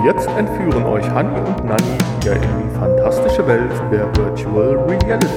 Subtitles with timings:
[0.00, 5.28] Und jetzt entführen euch Hanni und Nanni wieder in die fantastische Welt der Virtual Reality.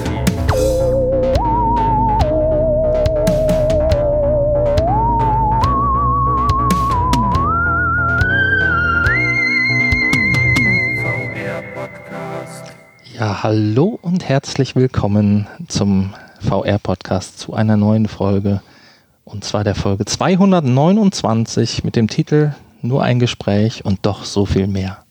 [13.19, 18.61] Ja, hallo und herzlich willkommen zum VR-Podcast zu einer neuen Folge.
[19.25, 22.53] Und zwar der Folge 229 mit dem Titel
[22.83, 25.05] Nur ein Gespräch und doch so viel mehr.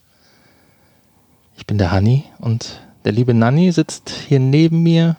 [1.56, 5.16] Ich bin der Hanni und der liebe Nanni sitzt hier neben mir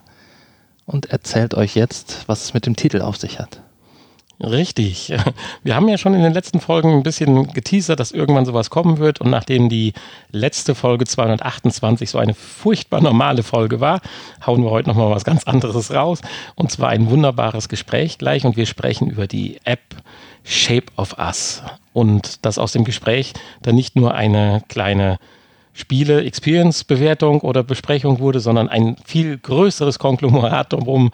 [0.86, 3.60] und erzählt euch jetzt, was es mit dem Titel auf sich hat.
[4.40, 5.12] Richtig.
[5.62, 8.98] Wir haben ja schon in den letzten Folgen ein bisschen geteasert, dass irgendwann sowas kommen
[8.98, 9.20] wird.
[9.20, 9.92] Und nachdem die
[10.30, 14.00] letzte Folge 228 so eine furchtbar normale Folge war,
[14.46, 16.20] hauen wir heute nochmal was ganz anderes raus.
[16.54, 18.44] Und zwar ein wunderbares Gespräch gleich.
[18.44, 19.80] Und wir sprechen über die App
[20.44, 21.62] Shape of Us.
[21.92, 25.18] Und dass aus dem Gespräch dann nicht nur eine kleine
[25.74, 31.10] Spiele-Experience-Bewertung oder Besprechung wurde, sondern ein viel größeres Konglomerat drumherum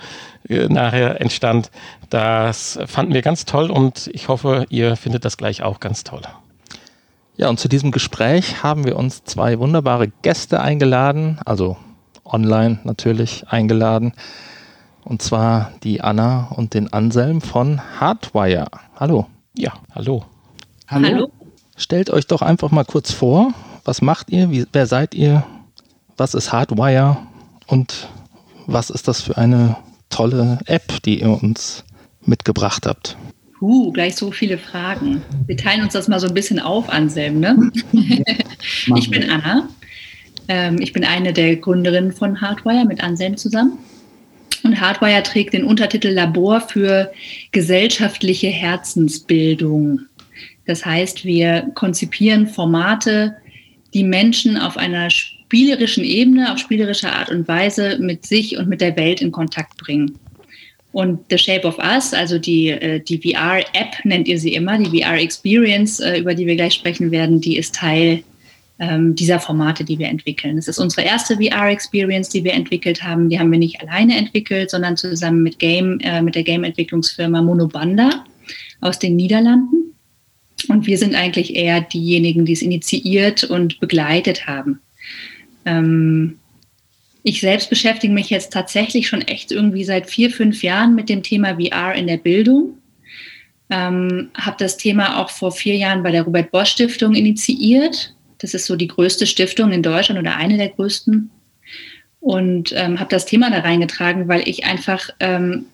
[0.48, 1.70] äh, nachher entstand.
[2.10, 6.22] Das fanden wir ganz toll und ich hoffe, ihr findet das gleich auch ganz toll.
[7.38, 11.78] Ja, und zu diesem Gespräch haben wir uns zwei wunderbare Gäste eingeladen, also
[12.24, 14.12] online natürlich eingeladen.
[15.04, 18.68] Und zwar die Anna und den Anselm von Hardwire.
[18.96, 19.26] Hallo.
[19.56, 20.24] Ja, hallo.
[20.88, 21.08] Hallo.
[21.08, 21.30] hallo.
[21.76, 24.50] Stellt euch doch einfach mal kurz vor, was macht ihr?
[24.50, 25.44] Wie, wer seid ihr?
[26.16, 27.16] Was ist Hardwire?
[27.66, 28.08] Und
[28.66, 29.76] was ist das für eine
[30.10, 31.84] tolle App, die ihr uns
[32.24, 33.16] mitgebracht habt?
[33.58, 35.22] Puh, gleich so viele Fragen.
[35.46, 37.40] Wir teilen uns das mal so ein bisschen auf, Anselm.
[37.40, 37.70] Ne?
[38.96, 39.68] ich bin Anna.
[40.48, 43.78] Ähm, ich bin eine der Gründerinnen von Hardwire mit Anselm zusammen.
[44.62, 47.12] Und Hardwire trägt den Untertitel Labor für
[47.52, 50.00] gesellschaftliche Herzensbildung.
[50.66, 53.36] Das heißt, wir konzipieren Formate,
[53.94, 58.80] die Menschen auf einer spielerischen Ebene, auf spielerische Art und Weise mit sich und mit
[58.80, 60.16] der Welt in Kontakt bringen.
[60.92, 65.00] Und The Shape of Us, also die, äh, die VR-App nennt ihr sie immer, die
[65.00, 68.24] VR-Experience, äh, über die wir gleich sprechen werden, die ist Teil
[68.80, 70.56] ähm, dieser Formate, die wir entwickeln.
[70.56, 73.28] Es ist unsere erste VR-Experience, die wir entwickelt haben.
[73.28, 78.24] Die haben wir nicht alleine entwickelt, sondern zusammen mit Game, äh, mit der Game-Entwicklungsfirma Monobanda
[78.80, 79.94] aus den Niederlanden.
[80.68, 84.80] Und wir sind eigentlich eher diejenigen, die es initiiert und begleitet haben.
[85.66, 86.38] Ähm,
[87.22, 91.22] ich selbst beschäftige mich jetzt tatsächlich schon echt irgendwie seit vier, fünf Jahren mit dem
[91.22, 92.78] Thema VR in der Bildung.
[93.68, 98.14] Ähm, habe das Thema auch vor vier Jahren bei der Robert Bosch Stiftung initiiert.
[98.40, 101.30] Das ist so die größte Stiftung in Deutschland oder eine der größten.
[102.20, 105.66] Und ähm, habe das Thema da reingetragen, weil ich einfach ähm,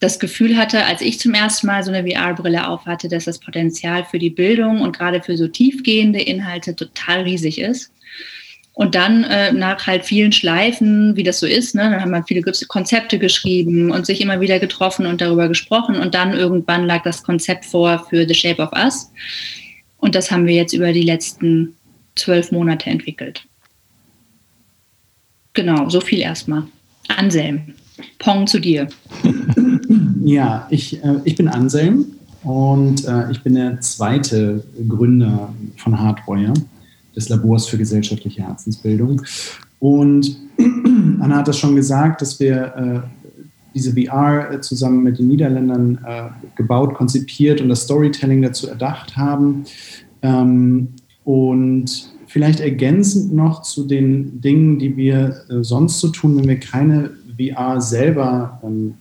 [0.00, 4.04] das Gefühl hatte, als ich zum ersten Mal so eine VR-Brille aufhatte, dass das Potenzial
[4.04, 7.92] für die Bildung und gerade für so tiefgehende Inhalte total riesig ist.
[8.74, 12.24] Und dann äh, nach halt vielen Schleifen, wie das so ist, ne, dann haben wir
[12.24, 15.94] viele Konzepte geschrieben und sich immer wieder getroffen und darüber gesprochen.
[15.96, 19.12] Und dann irgendwann lag das Konzept vor für The Shape of Us.
[19.98, 21.76] Und das haben wir jetzt über die letzten
[22.16, 23.46] zwölf Monate entwickelt.
[25.52, 26.64] Genau, so viel erstmal.
[27.08, 27.74] Anselm,
[28.18, 28.88] Pong zu dir.
[30.24, 32.06] Ja, ich, äh, ich bin Anselm
[32.44, 36.54] und äh, ich bin der zweite Gründer von Hardwire,
[37.14, 39.20] des Labors für gesellschaftliche Herzensbildung.
[39.80, 40.36] Und
[41.20, 43.08] Anna hat das schon gesagt, dass wir äh,
[43.74, 49.16] diese VR äh, zusammen mit den Niederländern äh, gebaut, konzipiert und das Storytelling dazu erdacht
[49.18, 49.64] haben.
[50.22, 50.88] Ähm,
[51.24, 56.60] und vielleicht ergänzend noch zu den Dingen, die wir äh, sonst so tun, wenn wir
[56.60, 58.94] keine VR selber ähm,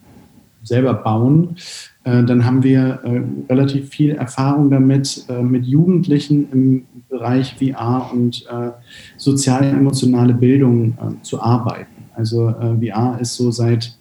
[0.63, 1.57] selber bauen,
[2.03, 8.09] äh, dann haben wir äh, relativ viel Erfahrung damit, äh, mit Jugendlichen im Bereich VR
[8.11, 8.44] und
[9.17, 11.91] sozial-emotionale Bildung zu arbeiten.
[12.16, 12.51] Also
[12.81, 13.95] VR ist so seit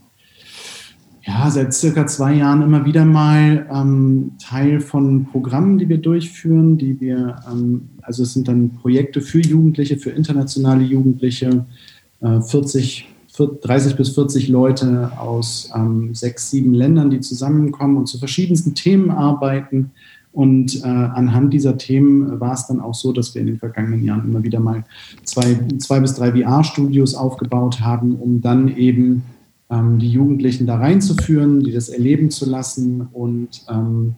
[1.25, 6.79] ja, seit circa zwei Jahren immer wieder mal ähm, Teil von Programmen, die wir durchführen,
[6.79, 11.65] die wir, ähm, also es sind dann Projekte für Jugendliche, für internationale Jugendliche,
[12.21, 18.19] äh, 40 30 bis 40 Leute aus ähm, sechs, sieben Ländern, die zusammenkommen und zu
[18.19, 19.93] verschiedensten Themen arbeiten.
[20.33, 24.05] Und äh, anhand dieser Themen war es dann auch so, dass wir in den vergangenen
[24.05, 24.85] Jahren immer wieder mal
[25.25, 29.25] zwei, zwei bis drei VR-Studios aufgebaut haben, um dann eben
[29.73, 34.17] die Jugendlichen da reinzuführen, die das erleben zu lassen und ähm,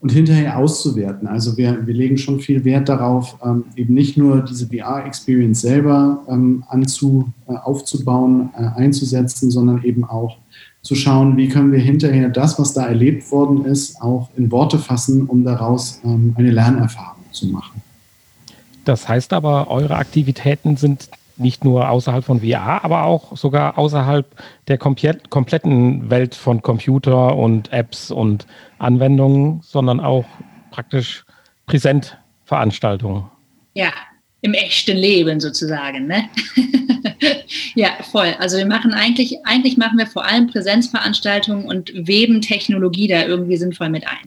[0.00, 1.26] und hinterher auszuwerten.
[1.26, 6.22] Also wir, wir legen schon viel Wert darauf, ähm, eben nicht nur diese VR-Experience selber
[6.28, 10.36] ähm, anzu, äh, aufzubauen, äh, einzusetzen, sondern eben auch
[10.82, 14.78] zu schauen, wie können wir hinterher das, was da erlebt worden ist, auch in Worte
[14.78, 17.82] fassen, um daraus ähm, eine Lernerfahrung zu machen.
[18.84, 24.26] Das heißt aber, eure Aktivitäten sind nicht nur außerhalb von VR, aber auch sogar außerhalb
[24.68, 28.46] der kompletten Welt von Computer und Apps und
[28.78, 30.24] Anwendungen, sondern auch
[30.70, 31.24] praktisch
[31.66, 33.24] Präsentveranstaltungen.
[33.74, 33.92] Ja,
[34.42, 36.06] im echten Leben sozusagen.
[36.06, 36.28] Ne?
[37.74, 38.34] ja, voll.
[38.38, 43.56] Also wir machen eigentlich, eigentlich machen wir vor allem Präsenzveranstaltungen und weben Technologie da irgendwie
[43.56, 44.26] sinnvoll mit ein.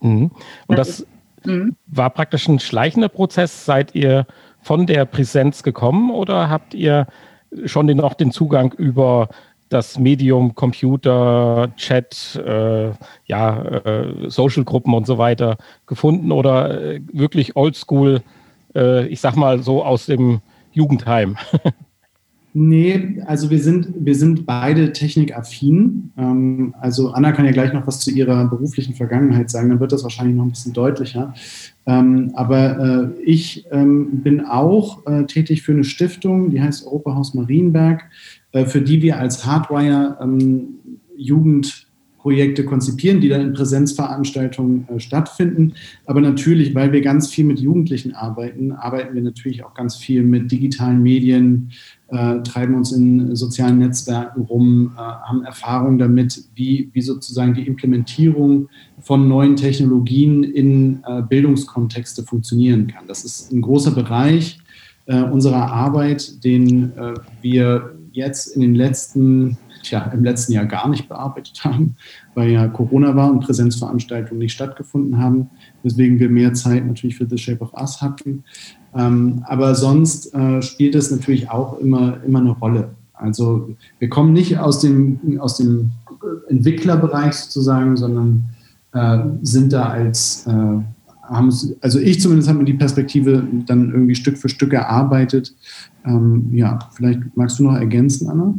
[0.00, 0.30] Mhm.
[0.66, 1.06] Und das, das ist,
[1.46, 1.76] mhm.
[1.86, 3.64] war praktisch ein schleichender Prozess.
[3.64, 4.26] Seid ihr
[4.68, 7.06] von der Präsenz gekommen oder habt ihr
[7.64, 9.30] schon den, noch den Zugang über
[9.70, 12.90] das Medium Computer, Chat, äh,
[13.24, 15.56] ja, äh, Social-Gruppen und so weiter
[15.86, 18.20] gefunden oder äh, wirklich oldschool,
[18.74, 20.42] äh, ich sag mal so aus dem
[20.72, 21.38] Jugendheim?
[22.54, 26.10] Nee, also wir sind, wir sind beide technikaffin.
[26.16, 29.92] Ähm, also Anna kann ja gleich noch was zu ihrer beruflichen Vergangenheit sagen, dann wird
[29.92, 31.34] das wahrscheinlich noch ein bisschen deutlicher.
[31.86, 37.34] Ähm, aber äh, ich ähm, bin auch äh, tätig für eine Stiftung, die heißt Europahaus
[37.34, 38.04] Marienberg,
[38.52, 40.78] äh, für die wir als Hardwire ähm,
[41.16, 45.74] Jugend Projekte konzipieren, die dann in Präsenzveranstaltungen äh, stattfinden.
[46.04, 50.22] Aber natürlich, weil wir ganz viel mit Jugendlichen arbeiten, arbeiten wir natürlich auch ganz viel
[50.22, 51.70] mit digitalen Medien,
[52.08, 57.66] äh, treiben uns in sozialen Netzwerken rum, äh, haben Erfahrung damit, wie, wie sozusagen die
[57.66, 58.68] Implementierung
[59.00, 63.06] von neuen Technologien in äh, Bildungskontexte funktionieren kann.
[63.06, 64.58] Das ist ein großer Bereich
[65.06, 70.88] äh, unserer Arbeit, den äh, wir jetzt in den letzten tja, im letzten Jahr gar
[70.88, 71.96] nicht bearbeitet haben,
[72.34, 75.50] weil ja Corona war und Präsenzveranstaltungen nicht stattgefunden haben,
[75.82, 78.44] weswegen wir mehr Zeit natürlich für The Shape of Us hatten.
[78.94, 82.90] Ähm, aber sonst äh, spielt es natürlich auch immer, immer eine Rolle.
[83.14, 85.90] Also wir kommen nicht aus dem, aus dem
[86.48, 88.44] Entwicklerbereich sozusagen, sondern
[88.92, 90.52] äh, sind da als, äh,
[91.22, 95.54] haben also ich zumindest habe mir die Perspektive dann irgendwie Stück für Stück erarbeitet.
[96.04, 98.54] Ähm, ja, vielleicht magst du noch ergänzen, Anna?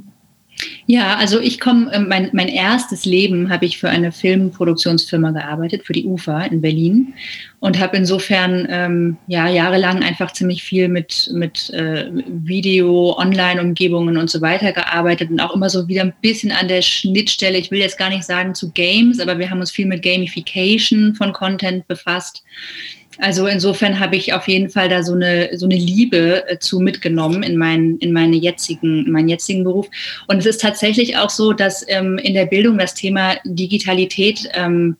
[0.88, 5.86] Ja, also ich komme, ähm, mein, mein erstes Leben habe ich für eine Filmproduktionsfirma gearbeitet,
[5.86, 7.14] für die UFA in Berlin
[7.60, 14.30] und habe insofern ähm, ja jahrelang einfach ziemlich viel mit, mit äh, Video, Online-Umgebungen und
[14.30, 17.80] so weiter gearbeitet und auch immer so wieder ein bisschen an der Schnittstelle, ich will
[17.80, 21.88] jetzt gar nicht sagen zu Games, aber wir haben uns viel mit Gamification von Content
[21.88, 22.44] befasst.
[23.20, 26.80] Also insofern habe ich auf jeden Fall da so eine, so eine Liebe äh, zu
[26.80, 29.88] mitgenommen in, mein, in, meine jetzigen, in meinen jetzigen Beruf.
[30.28, 34.96] Und es ist tatsächlich auch so, dass ähm, in der Bildung das Thema Digitalität ähm,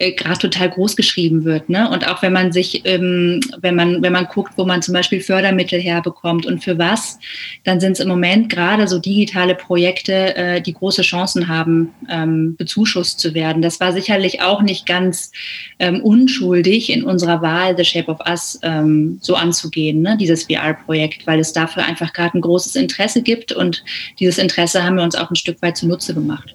[0.00, 1.68] äh, gerade total groß geschrieben wird.
[1.68, 1.88] Ne?
[1.90, 5.20] Und auch wenn man sich, ähm, wenn man, wenn man guckt, wo man zum Beispiel
[5.20, 7.18] Fördermittel herbekommt und für was,
[7.64, 12.56] dann sind es im Moment gerade so digitale Projekte, äh, die große Chancen haben, ähm,
[12.56, 13.60] bezuschusst zu werden.
[13.60, 15.32] Das war sicherlich auch nicht ganz
[15.78, 20.16] ähm, unschuldig in unserer Wahl, The Shape of Us ähm, so anzugehen, ne?
[20.18, 23.84] dieses VR-Projekt, weil es dafür einfach gerade ein großes Interesse gibt und
[24.18, 26.54] dieses Interesse haben wir uns auch ein Stück weit zunutze gemacht.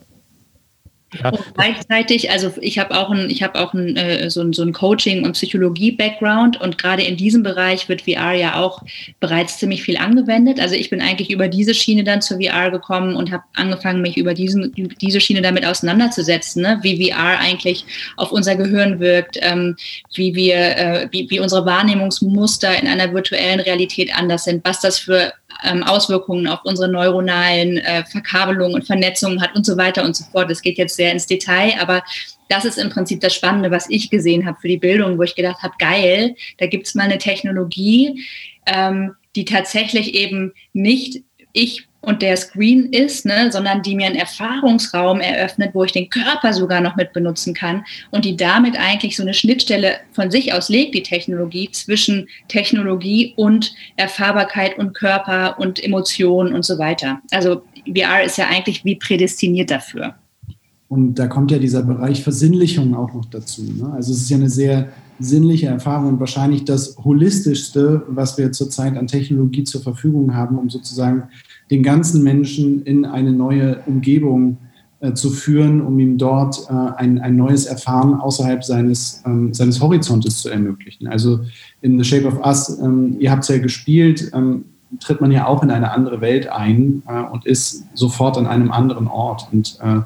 [1.24, 1.32] Ja.
[1.56, 4.74] Gleichzeitig, also ich habe auch ein, ich habe auch ein, äh, so, ein, so ein
[4.74, 8.82] Coaching- und Psychologie-Background und gerade in diesem Bereich wird VR ja auch
[9.20, 10.60] bereits ziemlich viel angewendet.
[10.60, 14.18] Also ich bin eigentlich über diese Schiene dann zur VR gekommen und habe angefangen, mich
[14.18, 16.80] über diesen, diese Schiene damit auseinanderzusetzen, ne?
[16.82, 17.86] wie VR eigentlich
[18.18, 19.76] auf unser Gehirn wirkt, ähm,
[20.14, 25.00] wie wir, äh, wie, wie unsere Wahrnehmungsmuster in einer virtuellen Realität anders sind, was das
[25.00, 25.34] für
[25.66, 30.24] ähm, Auswirkungen auf unsere neuronalen äh, Verkabelungen und Vernetzungen hat und so weiter und so
[30.32, 30.50] fort.
[30.50, 32.04] Das geht jetzt sehr ins Detail, aber
[32.50, 35.36] das ist im Prinzip das Spannende, was ich gesehen habe für die Bildung, wo ich
[35.36, 38.24] gedacht habe, geil, da gibt es mal eine Technologie,
[38.66, 44.16] ähm, die tatsächlich eben nicht ich und der Screen ist, ne, sondern die mir einen
[44.16, 49.16] Erfahrungsraum eröffnet, wo ich den Körper sogar noch mit benutzen kann und die damit eigentlich
[49.16, 55.60] so eine Schnittstelle von sich aus legt, die Technologie, zwischen Technologie und Erfahrbarkeit und Körper
[55.60, 57.22] und Emotionen und so weiter.
[57.32, 60.16] Also VR ist ja eigentlich wie prädestiniert dafür.
[60.88, 63.64] Und da kommt ja dieser Bereich Versinnlichung auch noch dazu.
[63.64, 63.92] Ne?
[63.94, 68.98] Also es ist ja eine sehr sinnliche Erfahrung und wahrscheinlich das holistischste, was wir zurzeit
[68.98, 71.24] an Technologie zur Verfügung haben, um sozusagen
[71.72, 74.58] den ganzen Menschen in eine neue Umgebung
[75.00, 79.82] äh, zu führen, um ihm dort äh, ein, ein neues Erfahren außerhalb seines, ähm, seines
[79.82, 81.08] Horizontes zu ermöglichen.
[81.08, 81.42] Also
[81.82, 84.66] in The Shape of Us, ähm, ihr habt es ja gespielt, ähm,
[85.00, 88.72] tritt man ja auch in eine andere Welt ein äh, und ist sofort an einem
[88.72, 89.48] anderen Ort.
[89.52, 90.02] Und äh,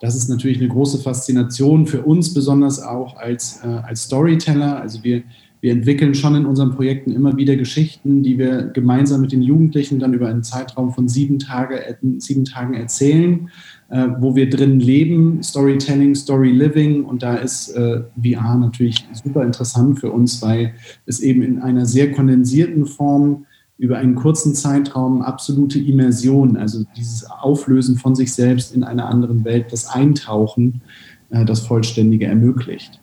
[0.00, 4.80] das ist natürlich eine große Faszination für uns, besonders auch als, äh, als Storyteller.
[4.80, 5.22] Also wir
[5.64, 9.98] wir entwickeln schon in unseren Projekten immer wieder Geschichten, die wir gemeinsam mit den Jugendlichen
[9.98, 11.80] dann über einen Zeitraum von sieben, Tage,
[12.18, 13.48] sieben Tagen erzählen.
[13.88, 17.04] äh, wo wir drin leben, Storytelling, Story Living.
[17.04, 20.74] Und da ist äh, VR natürlich super interessant für uns, weil
[21.06, 23.46] es eben in einer sehr kondensierten Form
[23.78, 29.46] über einen kurzen Zeitraum absolute Immersion, also dieses Auflösen von sich selbst in einer anderen
[29.46, 30.82] Welt, das Eintauchen,
[31.30, 33.00] äh, das Vollständige ermöglicht.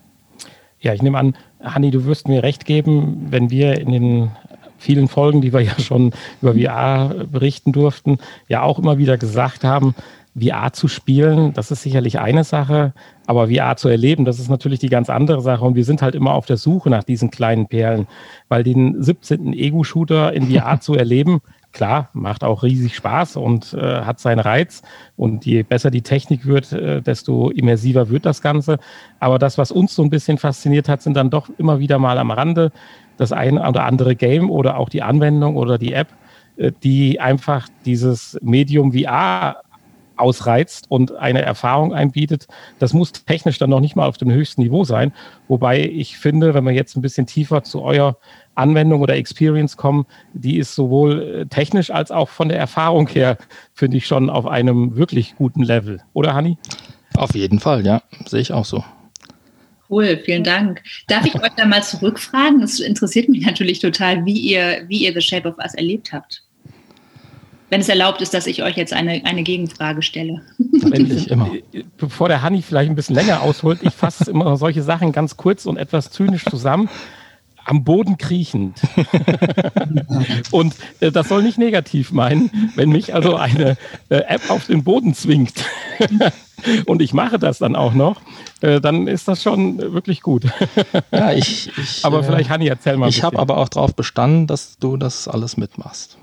[0.82, 4.32] Ja, ich nehme an, Hanni, du wirst mir recht geben, wenn wir in den
[4.78, 9.64] vielen Folgen, die wir ja schon über VR berichten durften, ja auch immer wieder gesagt
[9.64, 9.96] haben,
[10.40, 12.94] VR zu spielen, das ist sicherlich eine Sache,
[13.28, 15.66] aber VR zu erleben, das ist natürlich die ganz andere Sache.
[15.66, 18.08] Und wir sind halt immer auf der Suche nach diesen kleinen Perlen,
[18.48, 19.54] weil den 17.
[19.54, 21.42] Ego-Shooter in VR zu erleben,
[21.72, 24.82] klar, macht auch riesig Spaß und äh, hat seinen Reiz.
[25.16, 28.80] Und je besser die Technik wird, äh, desto immersiver wird das Ganze.
[29.20, 32.18] Aber das, was uns so ein bisschen fasziniert hat, sind dann doch immer wieder mal
[32.18, 32.72] am Rande
[33.18, 36.08] das ein oder andere Game oder auch die Anwendung oder die App,
[36.58, 39.62] äh, die einfach dieses Medium VR
[40.22, 42.48] ausreizt und eine Erfahrung einbietet.
[42.80, 45.12] Das muss technisch dann noch nicht mal auf dem höchsten Niveau sein.
[45.48, 48.18] Wobei ich finde, wenn wir jetzt ein bisschen tiefer zu eurer
[48.56, 53.38] Anwendung oder Experience kommen, die ist sowohl äh, technisch als auch von der Erfahrung her,
[53.74, 56.02] finde ich schon auf einem wirklich guten Level.
[56.14, 56.58] Oder, Hanni?
[57.16, 58.02] Auf jeden Fall, ja.
[58.26, 58.84] Sehe ich auch so.
[59.90, 60.82] Cool, vielen Dank.
[61.08, 62.62] Darf ich euch da mal zurückfragen?
[62.62, 66.44] Es interessiert mich natürlich total, wie ihr, wie ihr The Shape of Us erlebt habt
[67.72, 70.42] wenn es erlaubt ist, dass ich euch jetzt eine, eine Gegenfrage stelle.
[70.94, 71.52] Ich, immer.
[71.98, 75.66] Bevor der Hanni vielleicht ein bisschen länger ausholt, ich fasse immer solche Sachen ganz kurz
[75.66, 76.90] und etwas zynisch zusammen.
[77.66, 78.80] Am Boden kriechend.
[80.52, 83.78] und äh, das soll nicht negativ meinen, wenn mich also eine
[84.10, 85.54] äh, App auf den Boden zwingt.
[86.86, 88.22] und ich mache das dann auch noch,
[88.62, 90.46] äh, dann ist das schon wirklich gut.
[91.12, 93.10] ja, ich, ich aber vielleicht, Hanni, erzähl mal.
[93.10, 96.18] Ich habe aber auch darauf bestanden, dass du das alles mitmachst.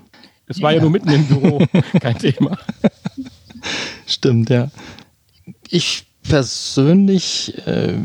[0.47, 0.77] Es war ja.
[0.77, 1.65] ja nur mitten im Büro,
[2.01, 2.57] kein Thema.
[4.07, 4.69] Stimmt, ja.
[5.69, 7.97] Ich persönlich äh,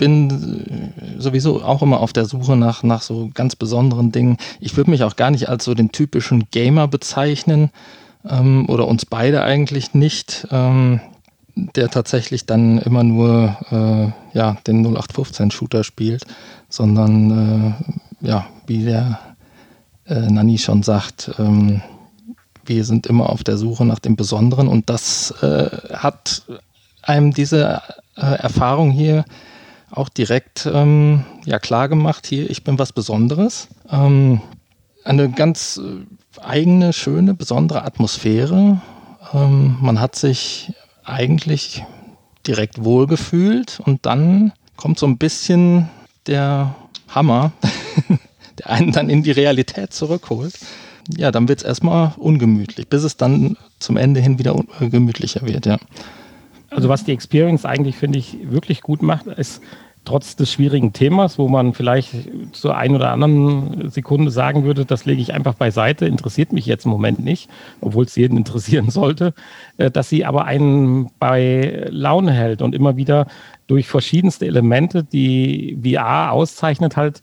[0.00, 4.38] bin sowieso auch immer auf der Suche nach, nach so ganz besonderen Dingen.
[4.58, 7.70] Ich würde mich auch gar nicht als so den typischen Gamer bezeichnen
[8.26, 11.00] ähm, oder uns beide eigentlich nicht, ähm,
[11.54, 16.24] der tatsächlich dann immer nur äh, ja, den 0815-Shooter spielt,
[16.70, 17.76] sondern
[18.22, 19.18] äh, ja, wie der
[20.06, 21.82] äh, Nanni schon sagt, ähm,
[22.64, 26.42] wir sind immer auf der Suche nach dem Besonderen und das äh, hat
[27.02, 27.82] einem diese
[28.16, 29.26] äh, Erfahrung hier
[29.90, 33.68] auch direkt ähm, ja, klar gemacht, hier, ich bin was Besonderes.
[33.90, 34.40] Ähm,
[35.04, 38.80] eine ganz äh, eigene, schöne, besondere Atmosphäre.
[39.32, 40.72] Ähm, man hat sich
[41.04, 41.84] eigentlich
[42.46, 45.88] direkt wohlgefühlt und dann kommt so ein bisschen
[46.26, 46.74] der
[47.08, 47.52] Hammer
[48.60, 50.58] der einen dann in die Realität zurückholt,
[51.16, 55.42] ja, dann wird es erstmal ungemütlich, bis es dann zum Ende hin wieder äh, gemütlicher
[55.42, 55.78] wird, ja.
[56.70, 59.60] Also was die Experience eigentlich, finde ich, wirklich gut macht, ist
[60.04, 62.10] trotz des schwierigen Themas, wo man vielleicht
[62.52, 66.86] zur einen oder anderen Sekunde sagen würde, das lege ich einfach beiseite, interessiert mich jetzt
[66.86, 67.50] im Moment nicht,
[67.80, 69.34] obwohl es jeden interessieren sollte,
[69.76, 73.26] äh, dass sie aber einen bei Laune hält und immer wieder
[73.66, 77.22] durch verschiedenste Elemente, die VR auszeichnet, halt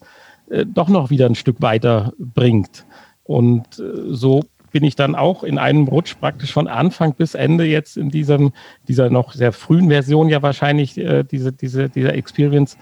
[0.49, 2.85] äh, doch noch wieder ein Stück weiter bringt.
[3.23, 7.65] Und äh, so bin ich dann auch in einem Rutsch praktisch von Anfang bis Ende
[7.65, 8.53] jetzt in diesem,
[8.87, 12.77] dieser noch sehr frühen Version ja wahrscheinlich äh, diese, diese, dieser Experience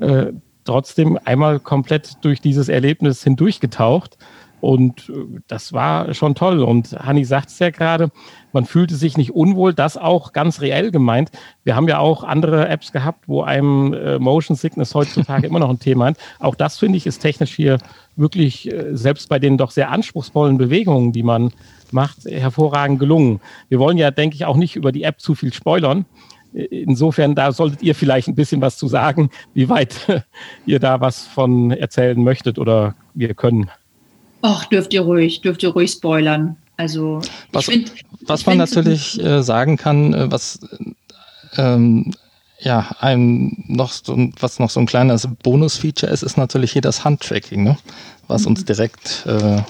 [0.00, 0.32] äh,
[0.64, 4.18] trotzdem einmal komplett durch dieses Erlebnis hindurchgetaucht
[4.60, 6.60] und äh, das war schon toll.
[6.60, 8.10] Und Hanni sagt es ja gerade,
[8.52, 11.30] man fühlte sich nicht unwohl, das auch ganz reell gemeint.
[11.64, 15.70] Wir haben ja auch andere Apps gehabt, wo einem äh, Motion Sickness heutzutage immer noch
[15.70, 16.20] ein Thema ist.
[16.40, 17.78] Auch das finde ich ist technisch hier
[18.16, 21.52] wirklich, äh, selbst bei den doch sehr anspruchsvollen Bewegungen, die man
[21.90, 23.40] macht, hervorragend gelungen.
[23.68, 26.04] Wir wollen ja, denke ich, auch nicht über die App zu viel spoilern.
[26.52, 30.24] Insofern, da solltet ihr vielleicht ein bisschen was zu sagen, wie weit
[30.66, 33.70] ihr da was von erzählen möchtet oder wir können.
[34.42, 36.56] Ach, dürft ihr ruhig, dürft ihr ruhig spoilern.
[36.76, 37.20] Also,
[37.52, 40.60] was, find, was man natürlich äh, sagen kann, äh, was
[41.56, 42.12] ähm,
[42.60, 47.04] ja, ein noch so, was noch so ein kleines Bonus-Feature ist, ist natürlich hier das
[47.04, 47.78] Handtracking, ne?
[48.26, 48.48] was mhm.
[48.48, 49.62] uns direkt äh,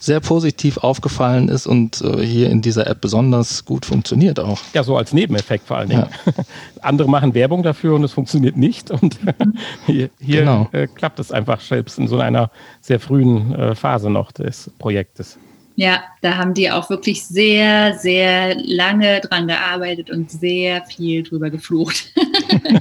[0.00, 4.58] sehr positiv aufgefallen ist und äh, hier in dieser App besonders gut funktioniert auch.
[4.72, 6.06] Ja, so als Nebeneffekt vor allen Dingen.
[6.26, 6.44] Ja.
[6.80, 8.90] Andere machen Werbung dafür und es funktioniert nicht.
[8.90, 9.18] Und
[9.86, 10.68] hier, hier genau.
[10.72, 15.38] äh, klappt es einfach selbst in so einer sehr frühen äh, Phase noch des Projektes.
[15.80, 21.48] Ja, da haben die auch wirklich sehr, sehr lange dran gearbeitet und sehr viel drüber
[21.48, 22.12] geflucht.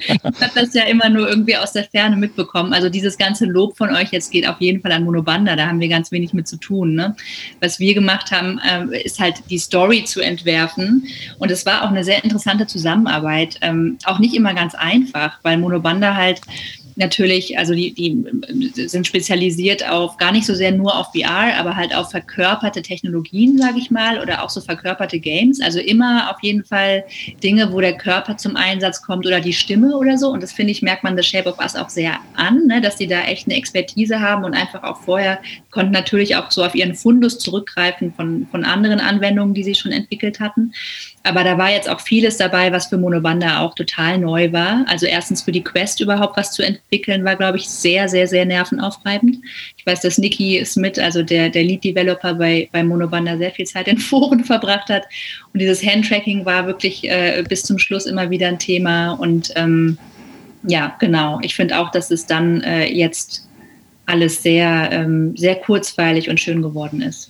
[0.03, 2.73] ich habe das ja immer nur irgendwie aus der Ferne mitbekommen.
[2.73, 5.79] Also dieses ganze Lob von euch jetzt geht auf jeden Fall an Monobanda, da haben
[5.79, 6.93] wir ganz wenig mit zu tun.
[6.93, 7.15] Ne?
[7.61, 11.07] Was wir gemacht haben, äh, ist halt die Story zu entwerfen.
[11.37, 13.59] Und es war auch eine sehr interessante Zusammenarbeit.
[13.61, 16.41] Ähm, auch nicht immer ganz einfach, weil Monobanda halt
[16.99, 21.75] natürlich, also die, die sind spezialisiert auf gar nicht so sehr nur auf VR, aber
[21.75, 25.61] halt auf verkörperte Technologien, sage ich mal, oder auch so verkörperte Games.
[25.61, 27.05] Also immer auf jeden Fall
[27.41, 30.29] Dinge, wo der Körper zum Einsatz kommt oder die Stimme oder so.
[30.29, 32.81] Und das finde ich, merkt man The Shape of Us auch sehr an, ne?
[32.81, 35.39] dass die da echt eine Expertise haben und einfach auch vorher
[35.71, 39.91] konnten natürlich auch so auf ihren Fundus zurückgreifen von, von anderen Anwendungen, die sie schon
[39.91, 40.73] entwickelt hatten.
[41.23, 44.85] Aber da war jetzt auch vieles dabei, was für Monobanda auch total neu war.
[44.87, 48.45] Also erstens für die Quest überhaupt was zu entwickeln, war, glaube ich, sehr, sehr, sehr
[48.45, 49.37] nervenaufreibend.
[49.75, 53.87] Ich weiß, dass Nikki Smith, also der, der Lead-Developer bei, bei Monobanda, sehr viel Zeit
[53.89, 55.03] in Foren verbracht hat.
[55.53, 59.11] Und dieses Handtracking war wirklich äh, bis zum Schluss immer wieder ein Thema.
[59.11, 59.97] Und ähm,
[60.63, 61.39] ja, genau.
[61.41, 63.47] Ich finde auch, dass es dann äh, jetzt
[64.05, 67.29] alles sehr, ähm, sehr kurzweilig und schön geworden ist.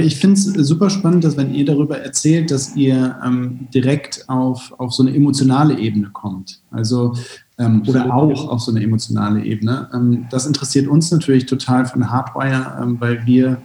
[0.00, 4.72] Ich finde es super spannend, dass wenn ihr darüber erzählt, dass ihr ähm, direkt auf,
[4.78, 6.60] auf so eine emotionale Ebene kommt.
[6.70, 7.14] Also
[7.58, 9.88] ähm, oder auch auf so eine emotionale Ebene.
[9.92, 13.58] Ähm, das interessiert uns natürlich total von Hardwire, ähm, weil wir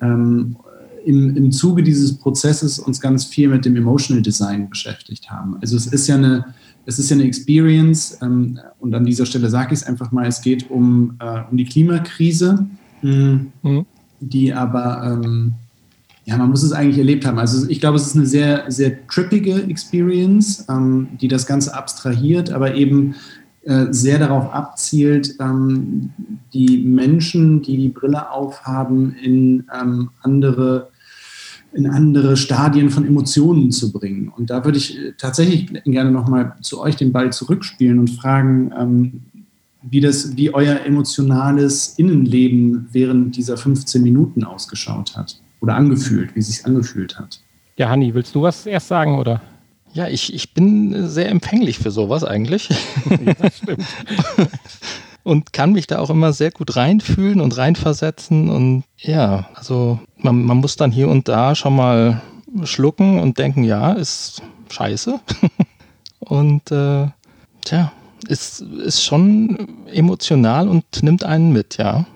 [0.00, 0.56] ähm,
[1.04, 5.56] im, im Zuge dieses Prozesses uns ganz viel mit dem Emotional Design beschäftigt haben.
[5.60, 6.54] Also es ist ja eine,
[6.86, 10.26] es ist ja eine Experience ähm, und an dieser Stelle sage ich es einfach mal,
[10.26, 12.66] es geht um, äh, um die Klimakrise,
[13.02, 13.86] mh, mhm.
[14.20, 15.20] die aber
[16.24, 17.38] ja, man muss es eigentlich erlebt haben.
[17.38, 22.52] Also ich glaube, es ist eine sehr, sehr trippige Experience, ähm, die das Ganze abstrahiert,
[22.52, 23.16] aber eben
[23.64, 26.10] äh, sehr darauf abzielt, ähm,
[26.52, 30.90] die Menschen, die die Brille aufhaben, in ähm, andere
[31.74, 34.28] in andere Stadien von Emotionen zu bringen.
[34.28, 38.70] Und da würde ich äh, tatsächlich gerne nochmal zu euch den Ball zurückspielen und fragen,
[38.78, 39.22] ähm,
[39.80, 46.40] wie, das, wie euer emotionales Innenleben während dieser 15 Minuten ausgeschaut hat oder angefühlt, wie
[46.40, 47.40] es sich angefühlt hat.
[47.76, 49.40] Ja, Hanni, willst du was erst sagen oder?
[49.94, 52.68] Ja, ich, ich bin sehr empfänglich für sowas eigentlich.
[53.24, 53.84] Ja, das stimmt.
[55.22, 58.50] und kann mich da auch immer sehr gut reinfühlen und reinversetzen.
[58.50, 62.22] Und ja, also man, man muss dann hier und da schon mal
[62.64, 65.20] schlucken und denken, ja, ist scheiße.
[66.20, 67.08] und äh,
[67.64, 67.92] tja,
[68.26, 72.06] ist, ist schon emotional und nimmt einen mit, ja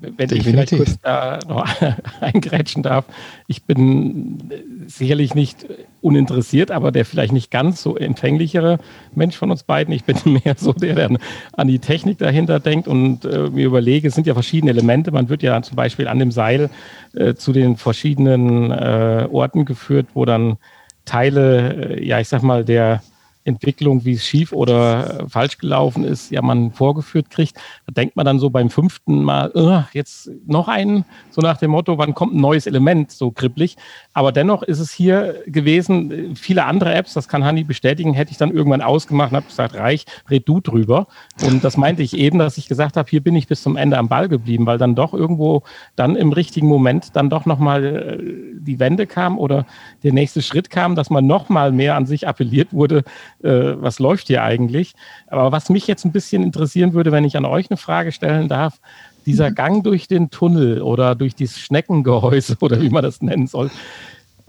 [0.00, 0.38] wenn Definitiv.
[0.38, 1.66] ich vielleicht kurz da noch
[2.20, 3.04] eingrätschen darf,
[3.46, 4.50] ich bin
[4.86, 5.66] sicherlich nicht
[6.00, 8.78] uninteressiert, aber der vielleicht nicht ganz so empfänglichere
[9.14, 9.92] Mensch von uns beiden.
[9.92, 11.16] Ich bin mehr so der, der
[11.52, 15.10] an die Technik dahinter denkt und äh, mir überlege, es sind ja verschiedene Elemente.
[15.10, 16.70] Man wird ja zum Beispiel an dem Seil
[17.14, 20.58] äh, zu den verschiedenen äh, Orten geführt, wo dann
[21.04, 23.02] Teile, äh, ja, ich sag mal, der
[23.46, 27.56] Entwicklung, wie es schief oder äh, falsch gelaufen ist, ja man vorgeführt kriegt.
[27.86, 31.70] Da denkt man dann so beim fünften Mal, uh, jetzt noch einen, so nach dem
[31.70, 33.76] Motto, wann kommt ein neues Element, so kribbelig.
[34.12, 38.38] Aber dennoch ist es hier gewesen, viele andere Apps, das kann Hanni bestätigen, hätte ich
[38.38, 41.06] dann irgendwann ausgemacht und habe gesagt, reich, red du drüber.
[41.42, 43.98] Und das meinte ich eben, dass ich gesagt habe, hier bin ich bis zum Ende
[43.98, 45.62] am Ball geblieben, weil dann doch irgendwo
[45.94, 48.18] dann im richtigen Moment dann doch nochmal äh,
[48.58, 49.66] die Wende kam oder
[50.02, 53.04] der nächste Schritt kam, dass man nochmal mehr an sich appelliert wurde,
[53.42, 54.94] äh, was läuft hier eigentlich.
[55.26, 58.48] Aber was mich jetzt ein bisschen interessieren würde, wenn ich an euch eine Frage stellen
[58.48, 58.80] darf,
[59.26, 59.54] dieser mhm.
[59.54, 63.70] Gang durch den Tunnel oder durch dieses Schneckengehäuse oder wie man das nennen soll,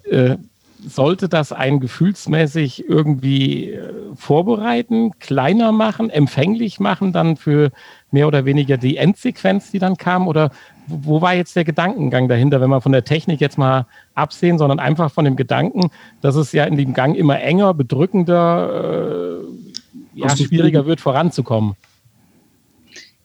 [0.10, 0.38] äh,
[0.86, 7.72] sollte das einen gefühlsmäßig irgendwie äh, vorbereiten, kleiner machen, empfänglich machen, dann für
[8.12, 10.28] mehr oder weniger die Endsequenz, die dann kam?
[10.28, 10.52] Oder
[10.88, 14.80] wo war jetzt der Gedankengang dahinter, wenn wir von der Technik jetzt mal absehen, sondern
[14.80, 20.36] einfach von dem Gedanken, dass es ja in dem Gang immer enger, bedrückender, äh, ja,
[20.36, 21.76] schwieriger wird, voranzukommen?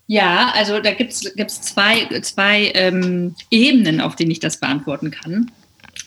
[0.07, 5.51] Ja, also da gibt es zwei, zwei ähm, Ebenen, auf denen ich das beantworten kann.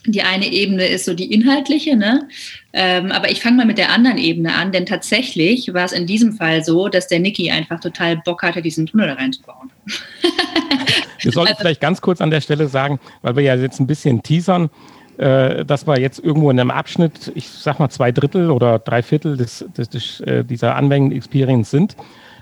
[0.06, 2.28] Die eine Ebene ist so die inhaltliche, ne?
[2.78, 6.06] Ähm, aber ich fange mal mit der anderen Ebene an, denn tatsächlich war es in
[6.06, 9.72] diesem Fall so, dass der Niki einfach total Bock hatte, diesen Tunnel reinzubauen.
[11.22, 13.88] wir sollten also, vielleicht ganz kurz an der Stelle sagen, weil wir ja jetzt ein
[13.88, 14.70] bisschen teasern,
[15.18, 19.02] äh, dass wir jetzt irgendwo in einem Abschnitt, ich sag mal zwei Drittel oder drei
[19.02, 21.96] Viertel des, des, des äh, dieser Anwendung-Experience sind,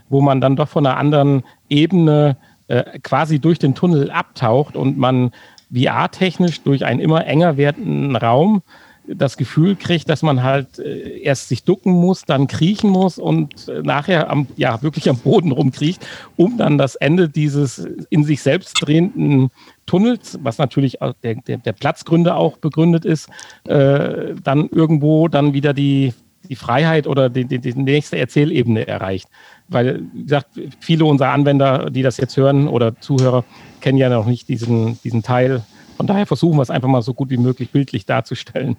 [0.10, 2.38] wo man dann doch von einer anderen Ebene
[2.70, 5.30] äh, quasi durch den Tunnel abtaucht und man
[5.72, 8.64] VR-technisch durch einen immer enger werdenden Raum
[9.08, 13.68] das Gefühl kriegt, dass man halt äh, erst sich ducken muss, dann kriechen muss und
[13.68, 16.06] äh, nachher am, ja, wirklich am Boden rumkriecht,
[16.38, 19.50] um dann das Ende dieses in sich selbst drehenden
[19.86, 23.30] Tunnels, was natürlich der, der, der Platzgründe auch begründet ist,
[23.66, 26.14] äh, dann irgendwo dann wieder die,
[26.50, 29.28] die Freiheit oder die, die, die nächste Erzählebene erreicht.
[29.68, 33.44] Weil, wie gesagt, viele unserer Anwender, die das jetzt hören oder Zuhörer,
[33.82, 35.64] kennen ja noch nicht diesen, diesen Teil.
[35.98, 38.78] Von daher versuchen wir es einfach mal so gut wie möglich bildlich darzustellen.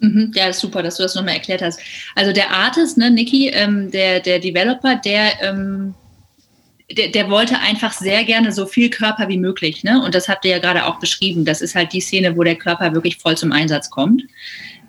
[0.00, 1.80] Mhm, ja, super, dass du das nochmal erklärt hast.
[2.14, 5.94] Also der Artist, ne, Niki, ähm, der, der Developer, der, ähm,
[6.90, 9.82] der, der, wollte einfach sehr gerne so viel Körper wie möglich.
[9.82, 10.02] Ne?
[10.02, 11.44] Und das habt ihr ja gerade auch beschrieben.
[11.44, 14.22] Das ist halt die Szene, wo der Körper wirklich voll zum Einsatz kommt.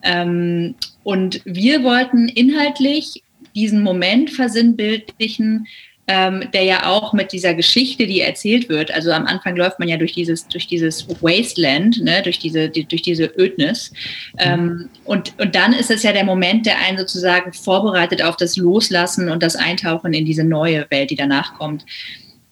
[0.03, 3.23] Ähm, und wir wollten inhaltlich
[3.55, 5.67] diesen Moment versinnbildlichen,
[6.09, 9.87] ähm, der ja auch mit dieser Geschichte, die erzählt wird, also am Anfang läuft man
[9.87, 13.93] ja durch dieses, durch dieses Wasteland, ne, durch, diese, die, durch diese Ödnis.
[14.39, 18.57] Ähm, und, und dann ist es ja der Moment, der einen sozusagen vorbereitet auf das
[18.57, 21.85] Loslassen und das Eintauchen in diese neue Welt, die danach kommt.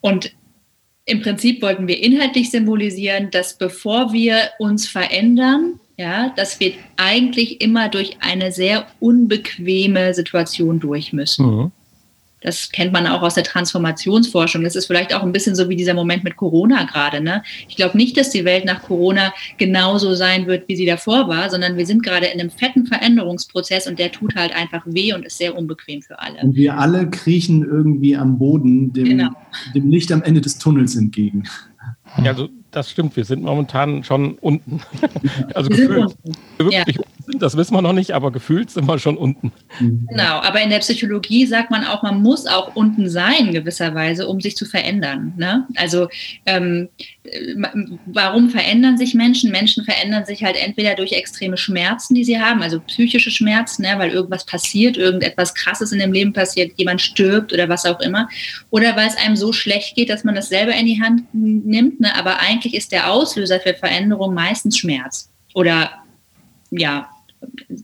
[0.00, 0.30] Und
[1.04, 7.60] im Prinzip wollten wir inhaltlich symbolisieren, dass bevor wir uns verändern, ja, dass wir eigentlich
[7.60, 11.46] immer durch eine sehr unbequeme Situation durch müssen.
[11.46, 11.72] Mhm.
[12.40, 14.62] Das kennt man auch aus der Transformationsforschung.
[14.62, 17.20] Das ist vielleicht auch ein bisschen so wie dieser Moment mit Corona gerade.
[17.20, 17.42] Ne?
[17.68, 21.50] Ich glaube nicht, dass die Welt nach Corona genauso sein wird, wie sie davor war,
[21.50, 25.24] sondern wir sind gerade in einem fetten Veränderungsprozess und der tut halt einfach weh und
[25.24, 26.40] ist sehr unbequem für alle.
[26.40, 29.30] Und wir alle kriechen irgendwie am Boden dem, genau.
[29.74, 31.44] dem Licht am Ende des Tunnels entgegen.
[32.22, 33.16] Ja, also das stimmt.
[33.16, 34.80] Wir sind momentan schon unten.
[35.54, 36.16] also gefühlt.
[36.58, 37.02] Wirklich ja.
[37.28, 39.52] Unten, das wissen wir noch nicht, aber gefühlt sind wir schon unten.
[39.78, 44.40] Genau, aber in der Psychologie sagt man auch, man muss auch unten sein, gewisserweise, um
[44.40, 45.34] sich zu verändern.
[45.36, 45.66] Ne?
[45.76, 46.08] Also
[46.46, 46.88] ähm,
[48.06, 49.50] warum verändern sich Menschen?
[49.50, 53.94] Menschen verändern sich halt entweder durch extreme Schmerzen, die sie haben, also psychische Schmerzen, ne,
[53.96, 58.28] weil irgendwas passiert, irgendetwas Krasses in dem Leben passiert, jemand stirbt oder was auch immer,
[58.70, 62.00] oder weil es einem so schlecht geht, dass man das selber in die Hand nimmt,
[62.00, 65.90] ne, aber eigentlich ist der Auslöser für Veränderung meistens Schmerz oder
[66.70, 67.08] ja,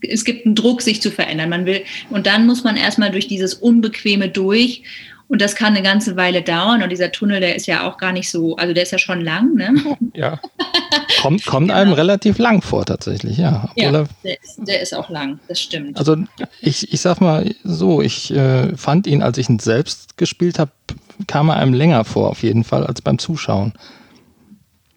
[0.01, 1.49] es gibt einen Druck, sich zu verändern.
[1.49, 4.83] Man will, und dann muss man erstmal durch dieses Unbequeme durch
[5.27, 6.83] und das kann eine ganze Weile dauern.
[6.83, 9.21] Und dieser Tunnel, der ist ja auch gar nicht so, also der ist ja schon
[9.21, 9.73] lang, ne?
[10.13, 10.39] Ja.
[11.21, 11.79] kommt kommt genau.
[11.79, 13.69] einem relativ lang vor, tatsächlich, ja.
[13.75, 15.97] ja der ist, der, ist, auch lang, das stimmt.
[15.97, 16.15] Also
[16.61, 20.71] ich, ich sag mal so, ich äh, fand ihn, als ich ihn selbst gespielt habe,
[21.27, 23.73] kam er einem länger vor, auf jeden Fall, als beim Zuschauen.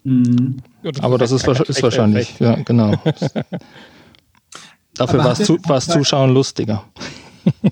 [0.03, 0.61] Mhm.
[0.83, 2.93] Ja, das Aber das ist, ist wahrscheinlich, ja, genau.
[4.99, 6.83] Dafür war es Zuschauen lustiger.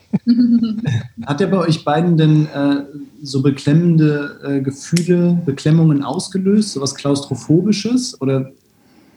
[1.25, 2.83] Hat er bei euch beiden denn äh,
[3.21, 8.21] so beklemmende äh, Gefühle, Beklemmungen ausgelöst, so was Klaustrophobisches?
[8.21, 8.51] Oder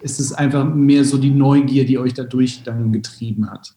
[0.02, 3.74] ist es einfach mehr so die Neugier, die euch dadurch dann getrieben hat?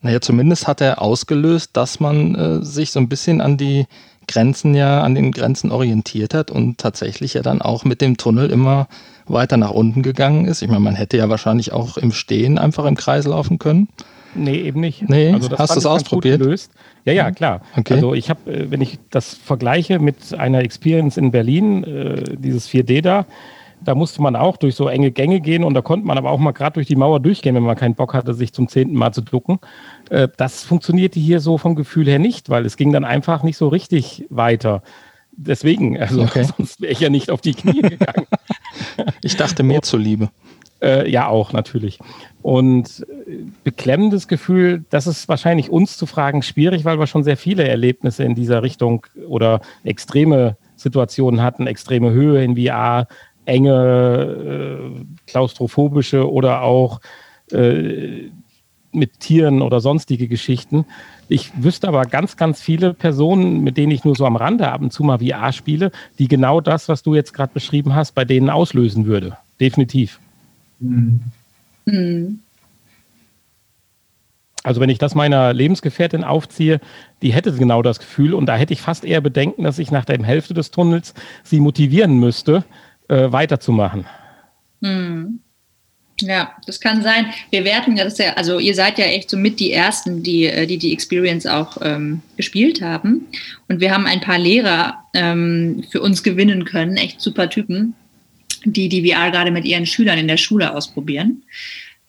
[0.00, 3.84] Naja, zumindest hat er ausgelöst, dass man äh, sich so ein bisschen an die
[4.28, 8.50] Grenzen ja, an den Grenzen orientiert hat und tatsächlich ja dann auch mit dem Tunnel
[8.50, 8.88] immer
[9.26, 10.62] weiter nach unten gegangen ist.
[10.62, 13.88] Ich meine, man hätte ja wahrscheinlich auch im Stehen einfach im Kreis laufen können.
[14.34, 15.08] Nee, eben nicht.
[15.08, 16.42] Nee, also das hast du es ausprobiert?
[17.04, 17.60] Ja, ja, klar.
[17.76, 17.94] Okay.
[17.94, 22.68] Also ich habe, äh, wenn ich das vergleiche mit einer Experience in Berlin, äh, dieses
[22.68, 23.26] 4D da,
[23.84, 26.38] da musste man auch durch so enge Gänge gehen und da konnte man aber auch
[26.38, 29.12] mal gerade durch die Mauer durchgehen, wenn man keinen Bock hatte, sich zum zehnten Mal
[29.12, 29.58] zu ducken.
[30.10, 33.56] Äh, das funktionierte hier so vom Gefühl her nicht, weil es ging dann einfach nicht
[33.56, 34.82] so richtig weiter.
[35.46, 36.44] Deswegen, also okay.
[36.56, 38.26] sonst wäre ich ja nicht auf die Knie gegangen.
[39.22, 40.30] ich dachte mehr zuliebe.
[40.82, 42.00] Äh, ja, auch natürlich.
[42.42, 47.36] Und äh, beklemmendes Gefühl, das ist wahrscheinlich uns zu fragen schwierig, weil wir schon sehr
[47.36, 53.06] viele Erlebnisse in dieser Richtung oder extreme Situationen hatten, extreme Höhe in VR,
[53.44, 57.00] enge, äh, klaustrophobische oder auch
[57.52, 58.30] äh,
[58.92, 60.84] mit Tieren oder sonstige Geschichten.
[61.32, 64.82] Ich wüsste aber ganz, ganz viele Personen, mit denen ich nur so am Rande ab
[64.82, 68.26] und zu mal VR spiele, die genau das, was du jetzt gerade beschrieben hast, bei
[68.26, 69.38] denen auslösen würde.
[69.58, 70.20] Definitiv.
[70.78, 71.20] Mhm.
[71.86, 72.40] Mhm.
[74.62, 76.80] Also wenn ich das meiner Lebensgefährtin aufziehe,
[77.22, 80.04] die hätte genau das Gefühl und da hätte ich fast eher Bedenken, dass ich nach
[80.04, 81.14] der Hälfte des Tunnels
[81.44, 82.62] sie motivieren müsste,
[83.08, 84.04] äh, weiterzumachen.
[84.80, 85.40] Mhm.
[86.22, 87.26] Ja, das kann sein.
[87.50, 90.66] Wir werten das ja, also ihr seid ja echt so mit die Ersten, die äh,
[90.66, 93.26] die, die Experience auch ähm, gespielt haben.
[93.68, 97.94] Und wir haben ein paar Lehrer ähm, für uns gewinnen können, echt super Typen,
[98.64, 101.42] die die VR gerade mit ihren Schülern in der Schule ausprobieren.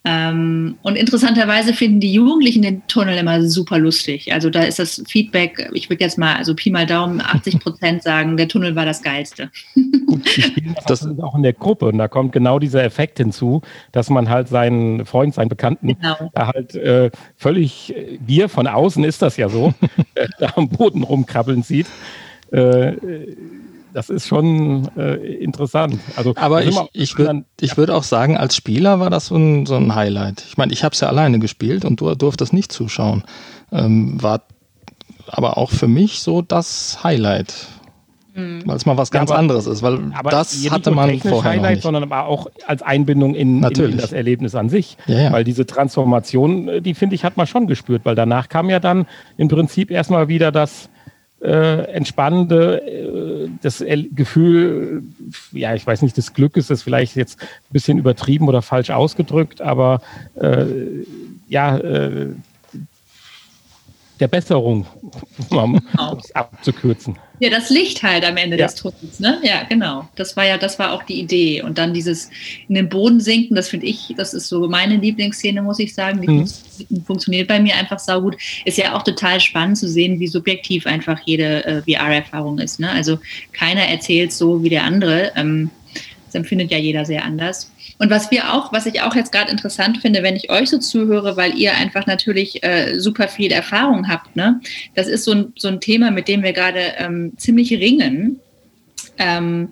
[0.05, 4.33] Ähm, und interessanterweise finden die Jugendlichen den Tunnel immer super lustig.
[4.33, 8.03] Also da ist das Feedback, ich würde jetzt mal, also Pi mal Daumen, 80 Prozent
[8.03, 9.49] sagen, der Tunnel war das Geilste.
[10.05, 13.61] Gut, die spielen das auch in der Gruppe und da kommt genau dieser Effekt hinzu,
[13.93, 16.31] dass man halt seinen Freund, seinen Bekannten genau.
[16.35, 19.73] halt äh, völlig, wir von außen ist das ja so,
[20.39, 21.87] da am Boden rumkrabbeln sieht.
[22.51, 22.97] Äh,
[23.93, 25.99] das ist schon äh, interessant.
[26.15, 29.65] Also, Aber ich, ich, würd, ich würde auch sagen, als Spieler war das so ein,
[29.65, 30.43] so ein Highlight.
[30.47, 33.23] Ich meine, ich habe es ja alleine gespielt und du durftest nicht zuschauen.
[33.71, 34.41] Ähm, war
[35.27, 37.67] aber auch für mich so das Highlight.
[38.35, 38.63] Mhm.
[38.65, 41.61] Weil es mal was ganz ja, aber, anderes ist, weil das hatte man vorher Highlight,
[41.61, 41.83] noch nicht.
[41.83, 44.97] sondern aber auch als Einbindung in, in, in das Erlebnis an sich.
[45.05, 45.31] Ja, ja.
[45.31, 48.79] Weil diese Transformation, äh, die finde ich, hat man schon gespürt, weil danach kam ja
[48.79, 49.05] dann
[49.37, 50.89] im Prinzip erstmal wieder das,
[51.43, 55.03] äh, entspannende, äh, das Gefühl,
[55.51, 59.61] ja, ich weiß nicht, des Glückes ist vielleicht jetzt ein bisschen übertrieben oder falsch ausgedrückt,
[59.61, 60.01] aber
[60.35, 60.65] äh,
[61.49, 62.29] ja, äh,
[64.23, 64.85] der Besserung,
[65.49, 65.81] um
[66.17, 67.17] es abzukürzen.
[67.39, 68.67] Ja, das Licht halt am Ende ja.
[68.67, 69.37] des Tunnels, ne?
[69.43, 70.07] Ja, genau.
[70.15, 71.61] Das war ja, das war auch die Idee.
[71.61, 72.29] Und dann dieses
[72.69, 76.21] in den Boden sinken, das finde ich, das ist so meine Lieblingsszene, muss ich sagen.
[76.21, 76.47] Die mhm.
[76.47, 78.37] fun funktioniert bei mir einfach saugut.
[78.63, 82.79] Ist ja auch total spannend zu sehen, wie subjektiv einfach jede äh, VR-Erfahrung ist.
[82.79, 82.89] Ne?
[82.89, 83.19] Also
[83.51, 85.33] keiner erzählt so wie der andere.
[85.35, 85.69] Ähm,
[86.33, 87.71] das empfindet ja jeder sehr anders.
[87.99, 90.79] Und was wir auch, was ich auch jetzt gerade interessant finde, wenn ich euch so
[90.79, 94.59] zuhöre, weil ihr einfach natürlich äh, super viel Erfahrung habt, ne?
[94.95, 98.39] Das ist so ein, so ein Thema, mit dem wir gerade ähm, ziemlich ringen.
[99.19, 99.69] Ähm,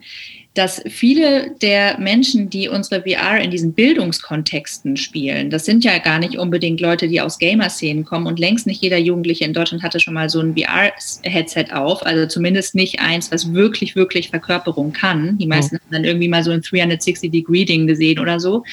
[0.54, 6.20] dass viele der Menschen, die unsere VR in diesen Bildungskontexten spielen, das sind ja gar
[6.20, 10.02] nicht unbedingt Leute, die aus Gamer-Szenen kommen und längst nicht jeder Jugendliche in Deutschland hatte
[10.02, 15.38] schon mal so ein VR-Headset auf, also zumindest nicht eins, was wirklich, wirklich Verkörperung kann.
[15.38, 15.82] Die meisten ja.
[15.82, 18.66] haben dann irgendwie mal so ein 360-Degree-Ding gesehen oder so,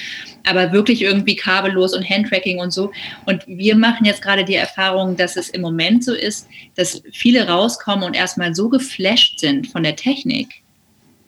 [0.45, 2.91] aber wirklich irgendwie kabellos und Handtracking und so.
[3.27, 7.47] Und wir machen jetzt gerade die Erfahrung, dass es im Moment so ist, dass viele
[7.47, 10.63] rauskommen und erstmal so geflasht sind von der Technik,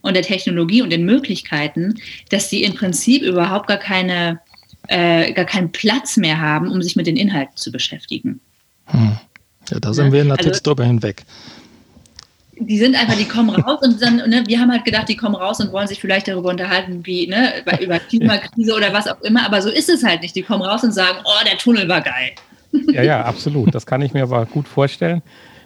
[0.03, 1.95] und der Technologie und den Möglichkeiten,
[2.31, 4.41] dass sie im Prinzip überhaupt gar keine,
[4.89, 8.41] äh, gar keinen Platz mehr haben, um sich mit den Inhalten zu beschäftigen.
[8.87, 9.17] Hm.
[9.71, 10.13] Ja, da sind ja?
[10.13, 11.25] wir natürlich also, drüber hinweg.
[12.63, 15.35] Die sind einfach, die kommen raus und dann, ne, wir haben halt gedacht, die kommen
[15.35, 19.47] raus und wollen sich vielleicht darüber unterhalten, wie, ne, über Klimakrise oder was auch immer,
[19.47, 20.37] aber so ist es halt nicht.
[20.37, 22.33] Die kommen raus und sagen, oh, der Tunnel war geil.
[22.93, 23.75] Ja, ja, absolut.
[23.75, 25.23] Das kann ich mir aber gut vorstellen,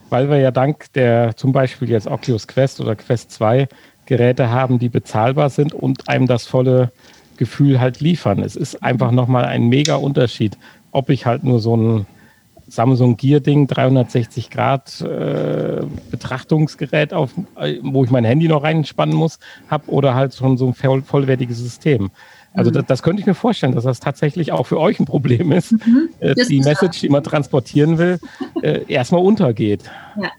[0.09, 3.69] weil wir ja dank der zum Beispiel jetzt Oculus Quest oder Quest 2
[4.07, 6.93] Geräte haben, die bezahlbar sind und einem das volle
[7.37, 8.41] Gefühl halt liefern.
[8.41, 10.57] Es ist einfach nochmal ein mega Unterschied,
[10.93, 12.07] ob ich halt nur so ein
[12.67, 19.15] Samsung Gear Ding 360 Grad äh, Betrachtungsgerät auf, äh, wo ich mein Handy noch reinspannen
[19.15, 19.39] muss,
[19.69, 22.11] habe oder halt schon so ein voll, vollwertiges System.
[22.55, 22.75] Also mhm.
[22.75, 25.73] das, das, könnte ich mir vorstellen, dass das tatsächlich auch für euch ein Problem ist,
[25.73, 26.09] mhm.
[26.21, 28.19] äh, die Message, die man transportieren will,
[28.63, 29.83] äh, erstmal untergeht.
[30.21, 30.31] Ja,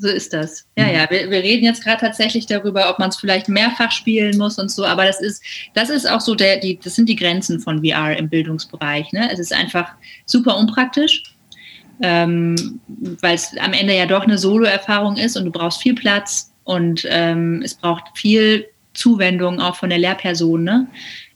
[0.00, 0.66] so ist das.
[0.76, 0.94] Ja, mhm.
[0.94, 4.58] ja, wir, wir reden jetzt gerade tatsächlich darüber, ob man es vielleicht mehrfach spielen muss
[4.58, 5.42] und so, aber das ist,
[5.74, 9.12] das ist auch so der, die, das sind die Grenzen von VR im Bildungsbereich.
[9.12, 9.30] Ne?
[9.30, 9.92] Es ist einfach
[10.24, 11.22] super unpraktisch,
[12.02, 12.80] ähm,
[13.20, 17.06] weil es am Ende ja doch eine Solo-Erfahrung ist und du brauchst viel Platz und
[17.10, 20.64] ähm, es braucht viel Zuwendung auch von der Lehrperson.
[20.64, 20.86] Ne?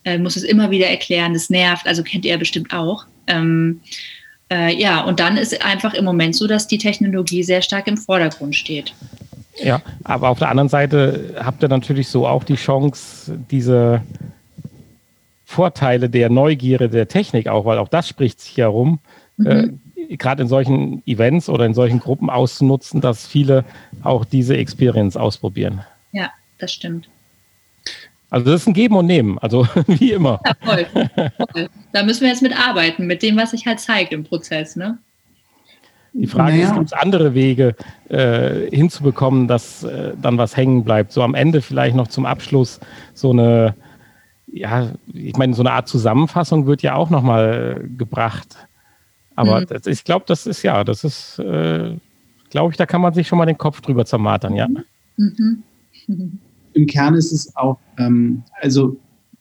[0.04, 3.04] Äh, muss es immer wieder erklären, das nervt, also kennt ihr ja bestimmt auch.
[3.26, 3.80] Ähm,
[4.50, 7.96] äh, ja, und dann ist einfach im Moment so, dass die Technologie sehr stark im
[7.96, 8.94] Vordergrund steht.
[9.62, 14.02] Ja, aber auf der anderen Seite habt ihr natürlich so auch die Chance, diese
[15.44, 18.98] Vorteile der Neugierde der Technik auch, weil auch das spricht sich herum,
[19.36, 19.80] mhm.
[20.08, 23.64] äh, gerade in solchen Events oder in solchen Gruppen auszunutzen, dass viele
[24.02, 25.82] auch diese Experience ausprobieren.
[26.12, 27.08] Ja, das stimmt.
[28.34, 30.40] Also das ist ein Geben und Nehmen, also wie immer.
[30.44, 30.86] Ja, voll,
[31.52, 31.68] voll.
[31.92, 34.98] Da müssen wir jetzt mit arbeiten, mit dem, was sich halt zeigt im Prozess, ne?
[36.14, 36.66] Die Frage naja.
[36.66, 37.76] ist, gibt es andere Wege
[38.08, 41.12] äh, hinzubekommen, dass äh, dann was hängen bleibt?
[41.12, 42.80] So am Ende vielleicht noch zum Abschluss
[43.14, 43.76] so eine,
[44.48, 48.56] ja, ich meine, so eine Art Zusammenfassung wird ja auch nochmal äh, gebracht.
[49.36, 49.66] Aber mhm.
[49.66, 51.96] das, ich glaube, das ist ja, das ist, äh,
[52.50, 54.66] glaube ich, da kann man sich schon mal den Kopf drüber zermatern, ja.
[54.66, 55.62] Mhm.
[56.08, 56.38] Mhm.
[56.74, 58.96] im Kern ist es auch, ähm, also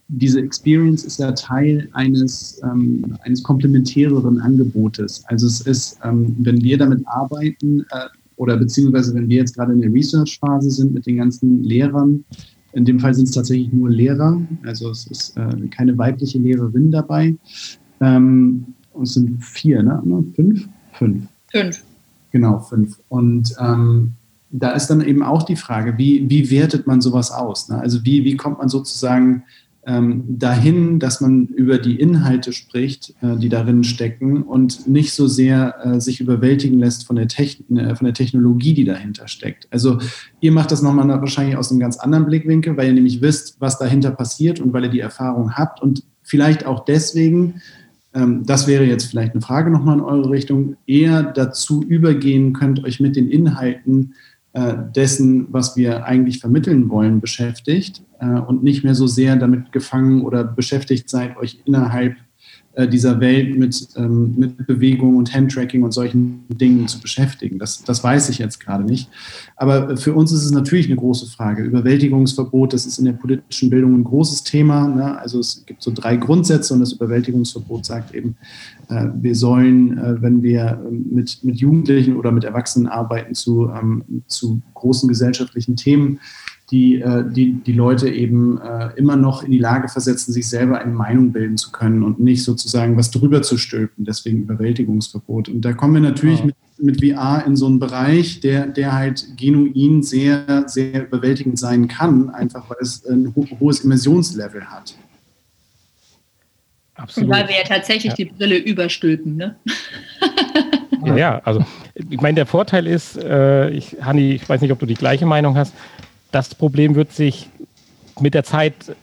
[0.08, 5.24] diese Experience ist ja Teil eines, ähm, eines komplementäreren Angebotes.
[5.28, 9.74] Also es ist, ähm, wenn wir damit arbeiten äh, oder beziehungsweise wenn wir jetzt gerade
[9.74, 12.24] in der Research-Phase sind mit den ganzen Lehrern,
[12.74, 16.92] in dem Fall sind es tatsächlich nur Lehrer, also es ist äh, keine weibliche Lehrerin
[16.92, 17.36] dabei.
[18.02, 20.02] Ähm, und es sind vier, ne?
[20.36, 20.68] Fünf?
[20.94, 21.28] Fünf.
[21.52, 21.84] Fünf.
[22.32, 23.00] Genau, fünf.
[23.10, 24.14] Und ähm,
[24.54, 27.70] da ist dann eben auch die Frage, wie, wie wertet man sowas aus?
[27.70, 27.80] Ne?
[27.80, 29.44] Also wie, wie kommt man sozusagen
[29.86, 35.28] ähm, dahin, dass man über die Inhalte spricht, äh, die darin stecken und nicht so
[35.28, 39.68] sehr äh, sich überwältigen lässt von der, Techn äh, von der Technologie, die dahinter steckt.
[39.72, 39.98] Also
[40.40, 43.80] ihr macht das nochmal wahrscheinlich aus einem ganz anderen Blickwinkel, weil ihr nämlich wisst, was
[43.80, 47.62] dahinter passiert und weil ihr die Erfahrung habt und vielleicht auch deswegen,
[48.14, 52.84] ähm, das wäre jetzt vielleicht eine Frage nochmal in eure Richtung, eher dazu übergehen könnt,
[52.86, 54.14] euch mit den Inhalten
[54.96, 60.22] dessen, was wir eigentlich vermitteln wollen, beschäftigt äh, und nicht mehr so sehr damit gefangen
[60.22, 62.23] oder beschäftigt seid, euch innerhalb äh,
[62.76, 67.60] dieser Welt mit, ähm, mit Bewegung und Handtracking und solchen Dingen zu beschäftigen.
[67.60, 69.10] Das, das weiß ich jetzt gerade nicht.
[69.56, 71.64] Aber für uns ist es natürlich eine große Frage.
[71.64, 74.88] Überwältigungsverbot, das ist in der politischen Bildung ein großes Thema.
[74.88, 75.20] Ne?
[75.20, 78.38] Also es gibt so drei Grundsätze und das Überwältigungsverbot sagt eben,
[78.90, 83.70] äh, wir sollen, äh, wenn wir ähm, mit, mit Jugendlichen oder mit Erwachsenen arbeiten zu,
[83.70, 86.20] ähm, zu großen gesellschaftlichen Themen,
[86.74, 90.80] die, äh, die, die Leute eben äh, immer noch in die Lage versetzen, sich selber
[90.80, 95.50] eine Meinung bilden zu können und nicht sozusagen was drüber zu stülpen, deswegen Überwältigungsverbot.
[95.50, 96.46] Und da kommen wir natürlich ja.
[96.48, 101.88] mit, mit VR in so einen Bereich, der, der halt genuin sehr, sehr überwältigend sein
[101.88, 104.96] kann, einfach weil es ein ho hohes Immersionslevel hat.
[106.96, 107.30] Absolut.
[107.30, 108.26] Und weil wir ja tatsächlich ja.
[108.26, 109.56] die Brille überstülpen, ne?
[111.06, 114.80] Ja, ja, also ich meine, der Vorteil ist, äh, ich, Hanni, ich weiß nicht, ob
[114.80, 115.74] du die gleiche Meinung hast,
[116.34, 117.50] das Problem wird sich
[118.20, 118.96] mit der Zeit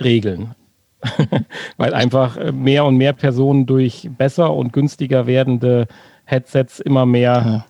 [0.00, 0.54] regeln.
[1.76, 5.88] Weil einfach äh, mehr und mehr Personen durch besser und günstiger werdende
[6.24, 7.66] Headsets immer mehr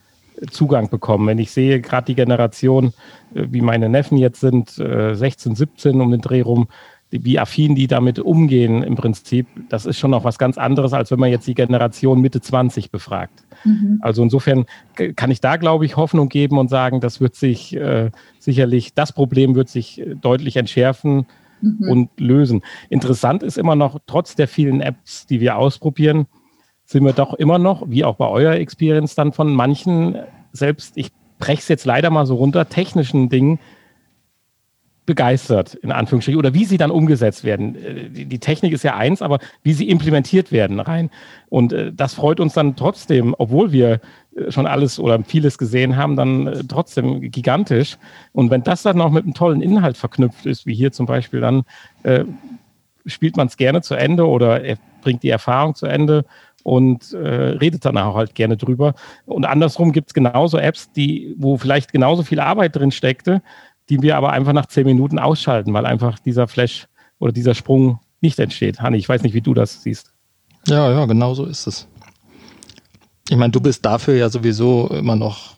[0.50, 1.26] Zugang bekommen.
[1.26, 2.92] Wenn ich sehe, gerade die Generation,
[3.35, 6.68] äh, wie meine Neffen jetzt sind, 16, äh, 17 um den Dreh rum,
[7.12, 11.11] wie affin die damit umgehen im Prinzip, das ist schon noch was ganz anderes, als
[11.11, 13.44] wenn man jetzt die Generation Mitte 20 befragt.
[13.64, 13.98] Mhm.
[14.01, 14.64] Also insofern
[15.16, 19.12] kann ich da, glaube ich, Hoffnung geben und sagen, das wird sich äh, sicherlich, das
[19.12, 21.27] Problem wird sich äh, deutlich entschärfen
[21.61, 21.88] mhm.
[21.88, 22.62] und lösen.
[22.88, 26.27] Interessant ist immer noch, trotz der vielen Apps, die wir ausprobieren,
[26.87, 30.16] sind wir doch immer noch, wie auch bei eurer Experience dann von manchen,
[30.53, 33.59] selbst ich breche es jetzt leider mal so runter, technischen Dingen
[35.04, 37.76] begeistert, in Anführungsstrichen, oder wie sie dann umgesetzt werden.
[37.76, 41.10] Äh, die Technik ist ja eins, aber wie sie implementiert werden rein.
[41.48, 44.00] Und äh, das freut uns dann trotzdem, obwohl wir
[44.36, 47.98] äh, schon alles oder vieles gesehen haben, dann trotzdem gigantisch.
[48.32, 51.40] Und wenn das dann noch mit einem tollen Inhalt verknüpft ist, wie hier zum Beispiel,
[51.40, 51.64] dann
[52.04, 52.24] äh,
[53.06, 56.24] spielt man es gerne zu Ende oder er bringt die Erfahrung zu Ende
[56.62, 58.94] und äh, redet dann auch halt gerne drüber.
[59.26, 63.42] Und andersrum gibt es genauso Apps, die, wo vielleicht genauso viel Arbeit drin steckte,
[63.88, 66.87] die wir aber einfach nach zehn Minuten ausschalten, weil einfach dieser Flash
[67.18, 68.81] oder dieser Sprung nicht entsteht.
[68.81, 70.12] Hanni, ich weiß nicht, wie du das siehst.
[70.66, 71.88] Ja, ja, genau so ist es.
[73.29, 75.57] Ich meine, du bist dafür ja sowieso immer noch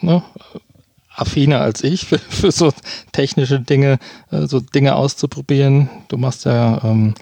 [0.00, 0.22] ne,
[1.14, 2.72] affiner als ich für, für, so
[3.12, 3.98] technische Dinge,
[4.30, 5.88] äh, so Dinge auszuprobieren.
[6.08, 7.14] Du machst ja ähm,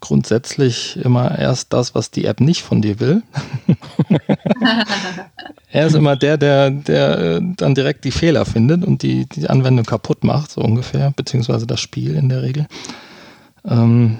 [0.00, 3.22] grundsätzlich immer erst das, was die App nicht von dir will.
[5.70, 9.48] er ist immer der, der, der äh, dann direkt die Fehler findet und die, die
[9.48, 12.66] Anwendung kaputt macht, so ungefähr, beziehungsweise das Spiel in der Regel.
[13.64, 14.18] Ähm,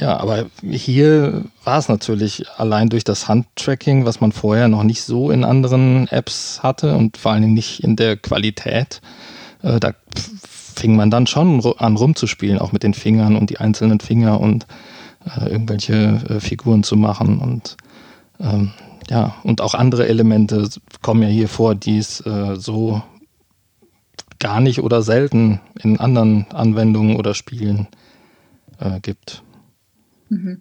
[0.00, 5.02] ja, aber hier war es natürlich allein durch das Handtracking, was man vorher noch nicht
[5.02, 9.02] so in anderen Apps hatte und vor allen Dingen nicht in der Qualität.
[9.62, 9.92] Äh, da
[10.80, 14.66] fing man dann schon an rumzuspielen, auch mit den Fingern und die einzelnen Finger und
[15.24, 15.94] äh, irgendwelche
[16.28, 17.76] äh, Figuren zu machen und
[18.38, 18.72] ähm,
[19.08, 20.68] ja, und auch andere Elemente
[21.02, 23.02] kommen ja hier vor, die es äh, so
[24.38, 27.88] gar nicht oder selten in anderen Anwendungen oder Spielen
[28.78, 29.42] äh, gibt.
[30.28, 30.60] Mhm.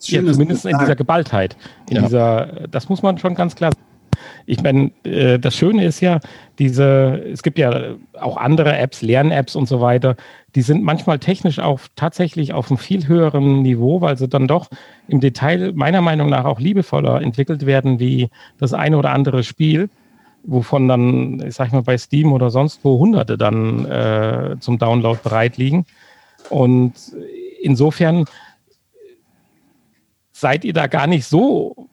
[0.00, 1.56] Ja, zumindest in dieser Geballtheit.
[1.88, 2.02] In ja.
[2.02, 3.91] dieser, das muss man schon ganz klar sagen.
[4.46, 6.20] Ich meine, äh, das Schöne ist ja,
[6.58, 10.16] diese, es gibt ja auch andere Apps, Lern-Apps und so weiter,
[10.54, 14.68] die sind manchmal technisch auch tatsächlich auf einem viel höheren Niveau, weil sie dann doch
[15.08, 18.28] im Detail meiner Meinung nach auch liebevoller entwickelt werden wie
[18.58, 19.88] das eine oder andere Spiel,
[20.44, 25.18] wovon dann, ich sag mal, bei Steam oder sonst wo Hunderte dann äh, zum Download
[25.22, 25.86] bereit liegen.
[26.50, 26.94] Und
[27.62, 28.26] insofern
[30.32, 31.88] seid ihr da gar nicht so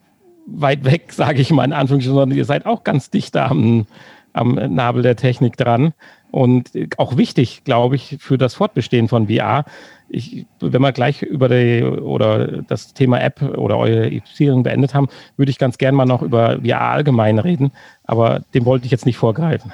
[0.51, 3.85] weit weg, sage ich mal in Anführungsstrichen, sondern ihr seid auch ganz dicht am,
[4.33, 5.93] am Nabel der Technik dran
[6.31, 9.65] und auch wichtig, glaube ich, für das Fortbestehen von VR.
[10.09, 15.07] Ich, wenn wir gleich über die, oder das Thema App oder eure Beziehung beendet haben,
[15.37, 17.71] würde ich ganz gern mal noch über VR allgemein reden,
[18.03, 19.71] aber dem wollte ich jetzt nicht vorgreifen.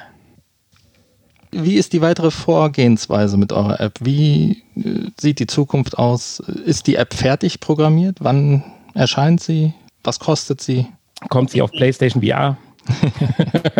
[1.52, 3.94] Wie ist die weitere Vorgehensweise mit eurer App?
[4.00, 6.40] Wie äh, sieht die Zukunft aus?
[6.40, 8.18] Ist die App fertig programmiert?
[8.20, 8.62] Wann
[8.94, 9.72] erscheint sie?
[10.06, 10.86] Was kostet sie?
[11.30, 12.56] Kommt sie auf PlayStation VR?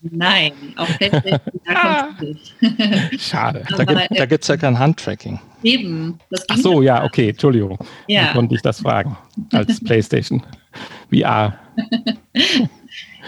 [0.00, 3.20] Nein, auf PlayStation VR kommt sie nicht.
[3.22, 3.64] Schade.
[3.76, 5.38] Da gibt es ja kein Handtracking.
[5.62, 6.18] Eben.
[6.48, 7.78] Ach so, ja, okay, Entschuldigung.
[8.08, 8.30] Ja.
[8.30, 9.16] Wie konnte ich das fragen
[9.52, 10.42] als PlayStation
[11.12, 11.56] VR?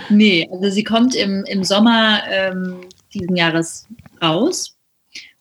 [0.09, 2.81] nee, also sie kommt im, im Sommer ähm,
[3.15, 3.87] diesen Jahres
[4.21, 4.77] raus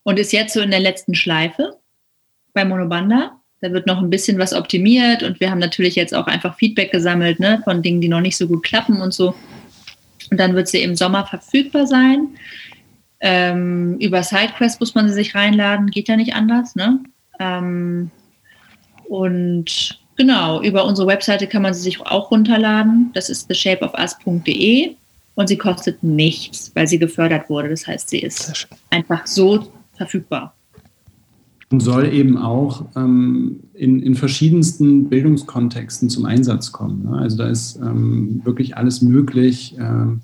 [0.03, 1.79] und ist jetzt so in der letzten Schleife
[2.53, 3.40] bei Monobanda.
[3.61, 6.91] Da wird noch ein bisschen was optimiert und wir haben natürlich jetzt auch einfach Feedback
[6.91, 9.35] gesammelt ne, von Dingen, die noch nicht so gut klappen und so.
[10.31, 12.29] Und dann wird sie im Sommer verfügbar sein.
[13.19, 16.75] Ähm, über SideQuest muss man sie sich reinladen, geht ja nicht anders.
[16.75, 16.99] Ne?
[17.39, 18.09] Ähm,
[19.07, 23.11] und genau, über unsere Webseite kann man sie sich auch runterladen.
[23.13, 24.95] Das ist theshapeofus.de
[25.35, 27.69] und sie kostet nichts, weil sie gefördert wurde.
[27.69, 30.55] Das heißt, sie ist einfach so verfügbar.
[31.71, 37.03] Und soll eben auch ähm, in, in verschiedensten Bildungskontexten zum Einsatz kommen.
[37.03, 37.17] Ne?
[37.17, 39.75] Also da ist ähm, wirklich alles möglich.
[39.79, 40.19] Ähm,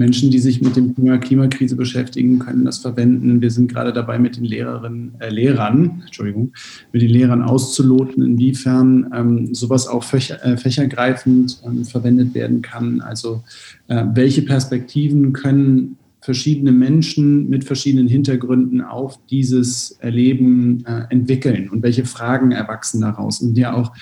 [0.00, 3.42] Menschen, die sich mit dem Thema Klimakrise beschäftigen, können das verwenden.
[3.42, 6.52] Wir sind gerade dabei, mit den Lehrerinnen, äh, Lehrern, Entschuldigung,
[6.90, 13.00] mit den Lehrern auszuloten, inwiefern ähm, sowas auch fächer, äh, fächergreifend ähm, verwendet werden kann.
[13.00, 13.42] Also
[13.88, 21.82] äh, welche Perspektiven können verschiedene Menschen mit verschiedenen Hintergründen auf dieses Erleben äh, entwickeln und
[21.82, 23.92] welche Fragen erwachsen daraus und ja auch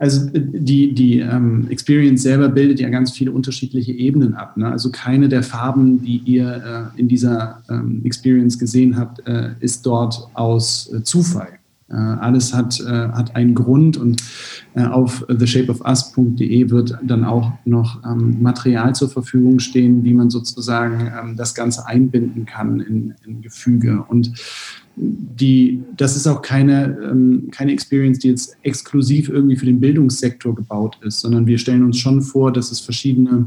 [0.00, 4.56] also die, die ähm, Experience selber bildet ja ganz viele unterschiedliche Ebenen ab.
[4.56, 4.66] Ne?
[4.66, 9.84] Also keine der Farben, die ihr äh, in dieser ähm, Experience gesehen habt, äh, ist
[9.84, 11.59] dort aus äh, Zufall.
[11.90, 14.22] Äh, alles hat, äh, hat einen Grund und
[14.74, 21.10] äh, auf theshapeofus.de wird dann auch noch ähm, Material zur Verfügung stehen, wie man sozusagen
[21.20, 24.04] ähm, das Ganze einbinden kann in, in Gefüge.
[24.08, 24.32] Und
[24.94, 30.54] die, das ist auch keine, ähm, keine Experience, die jetzt exklusiv irgendwie für den Bildungssektor
[30.54, 33.46] gebaut ist, sondern wir stellen uns schon vor, dass es verschiedene,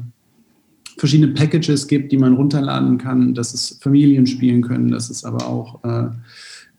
[0.97, 5.47] verschiedene Packages gibt, die man runterladen kann, dass es Familien spielen können, dass es aber
[5.47, 5.79] auch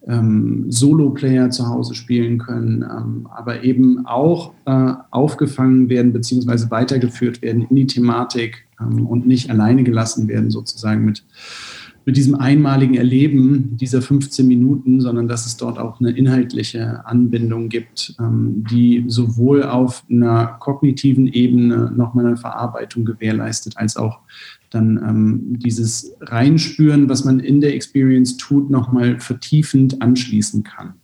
[0.07, 6.71] ähm, Solo-Player zu Hause spielen können, ähm, aber eben auch äh, aufgefangen werden bzw.
[6.71, 11.25] weitergeführt werden in die Thematik ähm, und nicht alleine gelassen werden sozusagen mit
[12.07, 17.69] mit diesem einmaligen Erleben dieser 15 Minuten, sondern dass es dort auch eine inhaltliche Anbindung
[17.69, 24.21] gibt, ähm, die sowohl auf einer kognitiven Ebene nochmal eine Verarbeitung gewährleistet, als auch
[24.75, 30.95] dann ähm, dieses Reinspüren, was man in der Experience tut, nochmal vertiefend anschließen kann.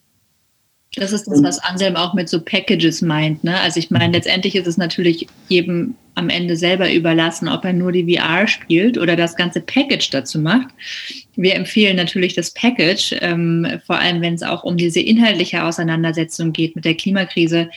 [0.96, 3.44] Das ist das, was Anselm auch mit so Packages meint.
[3.44, 3.58] Ne?
[3.60, 7.92] Also ich meine, letztendlich ist es natürlich jedem am Ende selber überlassen, ob er nur
[7.92, 10.68] die VR spielt oder das ganze Package dazu macht.
[11.36, 16.52] Wir empfehlen natürlich das Package, ähm, vor allem wenn es auch um diese inhaltliche Auseinandersetzung
[16.52, 17.70] geht mit der Klimakrise,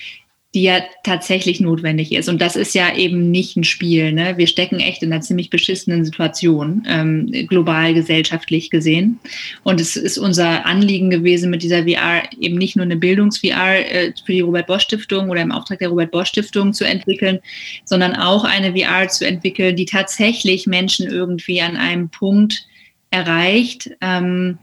[0.54, 2.30] die ja tatsächlich notwendig ist.
[2.30, 4.12] Und das ist ja eben nicht ein Spiel.
[4.12, 4.38] Ne?
[4.38, 9.20] Wir stecken echt in einer ziemlich beschissenen Situation, ähm, global gesellschaftlich gesehen.
[9.64, 14.14] Und es ist unser Anliegen gewesen, mit dieser VR eben nicht nur eine Bildungs-VR äh,
[14.24, 17.40] für die Robert-Bosch-Stiftung oder im Auftrag der Robert-Bosch-Stiftung zu entwickeln,
[17.86, 22.68] sondern auch eine VR zu entwickeln, die tatsächlich Menschen irgendwie an einem Punkt
[23.10, 24.60] erreicht, ähm,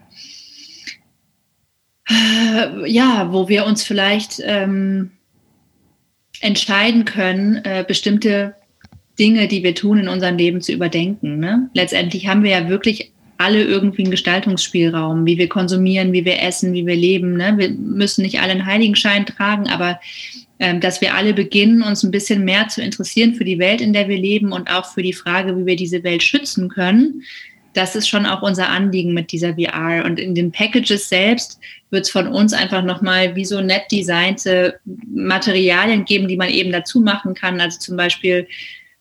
[2.08, 5.12] äh, ja, wo wir uns vielleicht ähm,
[6.40, 8.54] entscheiden können, äh, bestimmte
[9.18, 11.38] Dinge, die wir tun in unserem Leben zu überdenken.
[11.38, 11.68] Ne?
[11.74, 16.72] Letztendlich haben wir ja wirklich alle irgendwie einen Gestaltungsspielraum, wie wir konsumieren, wie wir essen,
[16.72, 17.36] wie wir leben.
[17.36, 17.54] Ne?
[17.56, 20.00] Wir müssen nicht alle einen Heiligenschein tragen, aber
[20.58, 23.92] ähm, dass wir alle beginnen, uns ein bisschen mehr zu interessieren für die Welt, in
[23.94, 27.22] der wir leben und auch für die Frage, wie wir diese Welt schützen können,
[27.72, 30.04] das ist schon auch unser Anliegen mit dieser VR.
[30.04, 31.60] Und in den Packages selbst
[31.90, 34.78] wird es von uns einfach nochmal wie so nett designte
[35.12, 37.60] Materialien geben, die man eben dazu machen kann.
[37.60, 38.46] Also zum Beispiel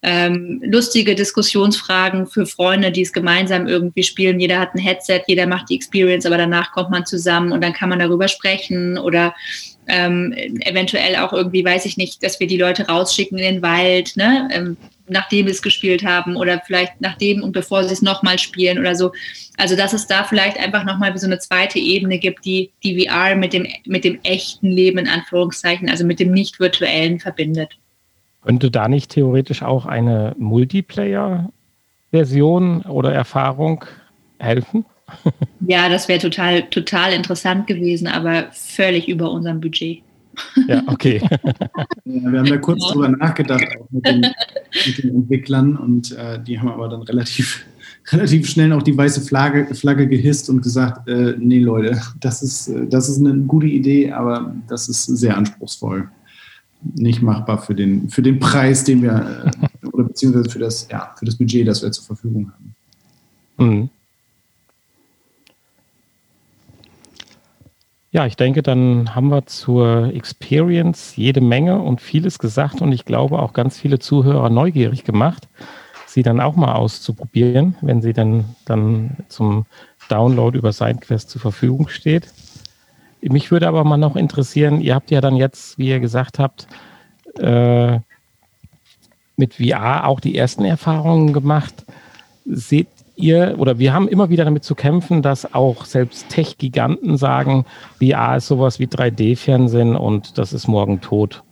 [0.01, 4.39] ähm, lustige Diskussionsfragen für Freunde, die es gemeinsam irgendwie spielen.
[4.39, 7.73] Jeder hat ein Headset, jeder macht die Experience, aber danach kommt man zusammen und dann
[7.73, 9.35] kann man darüber sprechen oder
[9.87, 14.15] ähm, eventuell auch irgendwie, weiß ich nicht, dass wir die Leute rausschicken in den Wald,
[14.15, 14.47] ne?
[14.53, 14.77] Ähm,
[15.09, 18.95] nachdem wir es gespielt haben oder vielleicht nachdem und bevor sie es nochmal spielen oder
[18.95, 19.11] so.
[19.57, 23.07] Also dass es da vielleicht einfach nochmal wie so eine zweite Ebene gibt, die die
[23.07, 27.77] VR mit dem, mit dem echten Leben in Anführungszeichen, also mit dem nicht virtuellen verbindet.
[28.41, 33.83] Könnte da nicht theoretisch auch eine Multiplayer-Version oder Erfahrung
[34.39, 34.85] helfen?
[35.67, 40.01] Ja, das wäre total, total interessant gewesen, aber völlig über unserem Budget.
[40.67, 41.21] Ja, okay.
[42.05, 42.93] ja, wir haben da kurz genau.
[42.93, 44.25] drüber nachgedacht, auch mit den,
[44.85, 47.65] mit den Entwicklern, und äh, die haben aber dann relativ,
[48.11, 52.67] relativ schnell auch die weiße Flagge, Flagge gehisst und gesagt, äh, nee Leute, das ist,
[52.67, 56.09] äh, das ist eine gute Idee, aber das ist sehr anspruchsvoll.
[56.95, 61.13] Nicht machbar für den, für den Preis, den wir, äh, oder beziehungsweise für das, ja,
[61.17, 62.75] für das Budget, das wir zur Verfügung haben.
[63.57, 63.89] Mhm.
[68.11, 73.05] Ja, ich denke, dann haben wir zur Experience jede Menge und vieles gesagt und ich
[73.05, 75.47] glaube auch ganz viele Zuhörer neugierig gemacht,
[76.07, 79.67] sie dann auch mal auszuprobieren, wenn sie dann, dann zum
[80.09, 82.33] Download über SideQuest zur Verfügung steht.
[83.21, 86.67] Mich würde aber mal noch interessieren, ihr habt ja dann jetzt, wie ihr gesagt habt,
[87.37, 87.99] äh,
[89.37, 91.85] mit VR auch die ersten Erfahrungen gemacht.
[92.45, 92.87] Seht
[93.19, 97.65] ihr oder wir haben immer wieder damit zu kämpfen, dass auch selbst Tech-Giganten sagen,
[97.99, 101.43] VR ist sowas wie 3D-Fernsehen und das ist morgen tot.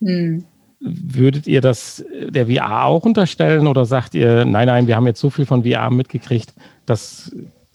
[0.00, 0.44] Hm.
[0.80, 5.20] Würdet ihr das der VR auch unterstellen oder sagt ihr, nein, nein, wir haben jetzt
[5.20, 6.52] so viel von VR mitgekriegt,
[6.86, 7.34] das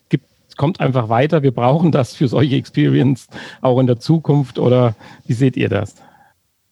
[0.10, 0.26] gibt,
[0.58, 3.28] kommt einfach weiter, wir brauchen das für solche Experience
[3.62, 5.96] auch in der Zukunft oder wie seht ihr das?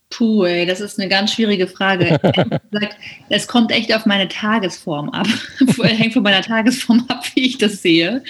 [0.10, 2.20] Puh, ey, das ist eine ganz schwierige Frage.
[3.30, 5.28] es kommt echt auf meine Tagesform ab.
[5.84, 8.24] Hängt von meiner Tagesform ab, wie ich das sehe.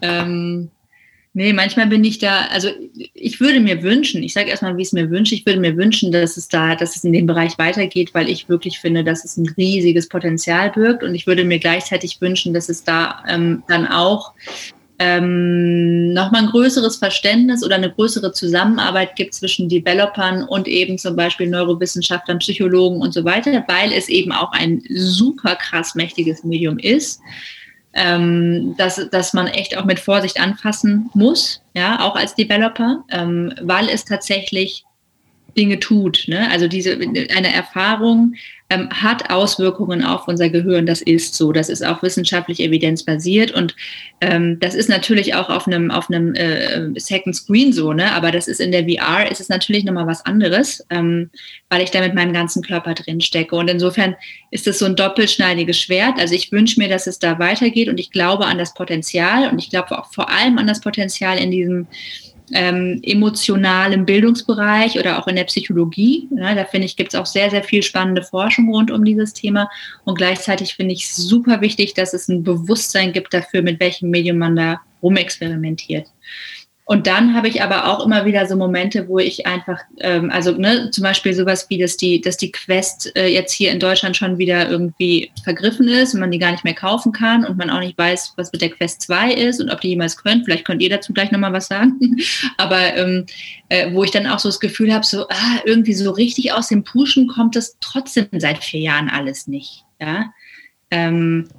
[0.00, 0.70] Ähm,
[1.34, 2.70] nee, manchmal bin ich da, also
[3.14, 5.76] ich würde mir wünschen, ich sage erstmal, wie ich es mir wünsche, ich würde mir
[5.76, 9.24] wünschen, dass es da, dass es in dem Bereich weitergeht, weil ich wirklich finde, dass
[9.24, 13.62] es ein riesiges Potenzial birgt und ich würde mir gleichzeitig wünschen, dass es da ähm,
[13.68, 14.32] dann auch
[14.98, 21.14] ähm, nochmal ein größeres Verständnis oder eine größere Zusammenarbeit gibt zwischen Developern und eben zum
[21.14, 26.78] Beispiel Neurowissenschaftlern, Psychologen und so weiter, weil es eben auch ein super krass mächtiges Medium
[26.78, 27.20] ist,
[27.94, 33.54] ähm, dass, dass man echt auch mit Vorsicht anfassen muss, ja, auch als Developer, ähm,
[33.62, 34.84] weil es tatsächlich
[35.58, 36.24] Dinge tut.
[36.28, 36.48] Ne?
[36.50, 38.34] Also diese eine Erfahrung
[38.70, 40.86] ähm, hat Auswirkungen auf unser Gehirn.
[40.86, 41.52] Das ist so.
[41.52, 43.74] Das ist auch wissenschaftlich evidenzbasiert und
[44.20, 47.92] ähm, das ist natürlich auch auf einem auf einem äh, Second Screen so.
[47.92, 48.12] Ne?
[48.12, 51.30] Aber das ist in der VR ist es natürlich noch mal was anderes, ähm,
[51.70, 53.56] weil ich da mit meinem ganzen Körper drin stecke.
[53.56, 54.14] Und insofern
[54.50, 56.18] ist es so ein doppelschneidiges Schwert.
[56.18, 59.58] Also ich wünsche mir, dass es da weitergeht und ich glaube an das Potenzial und
[59.58, 61.86] ich glaube auch vor allem an das Potenzial in diesem
[62.52, 66.28] ähm, emotionalem Bildungsbereich oder auch in der Psychologie.
[66.36, 69.32] Ja, da finde ich, gibt es auch sehr, sehr viel spannende Forschung rund um dieses
[69.32, 69.68] Thema.
[70.04, 74.38] Und gleichzeitig finde ich super wichtig, dass es ein Bewusstsein gibt dafür, mit welchem Medium
[74.38, 76.06] man da rumexperimentiert.
[76.90, 80.52] Und dann habe ich aber auch immer wieder so Momente, wo ich einfach, ähm, also
[80.52, 84.16] ne, zum Beispiel sowas wie, dass die, dass die Quest äh, jetzt hier in Deutschland
[84.16, 87.68] schon wieder irgendwie vergriffen ist und man die gar nicht mehr kaufen kann und man
[87.68, 90.46] auch nicht weiß, was mit der Quest 2 ist und ob die jemals könnt.
[90.46, 91.98] Vielleicht könnt ihr dazu gleich nochmal was sagen.
[92.56, 93.26] aber ähm,
[93.68, 96.68] äh, wo ich dann auch so das Gefühl habe, so ah, irgendwie so richtig aus
[96.68, 99.84] dem Pushen kommt das trotzdem seit vier Jahren alles nicht.
[100.00, 100.32] Ja.
[100.90, 101.50] Ähm,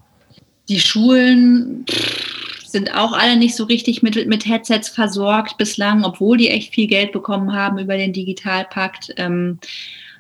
[0.70, 1.86] die Schulen.
[1.88, 6.74] Pff, sind auch alle nicht so richtig mit, mit Headsets versorgt bislang, obwohl die echt
[6.74, 9.14] viel Geld bekommen haben über den Digitalpakt.
[9.18, 9.60] Ähm,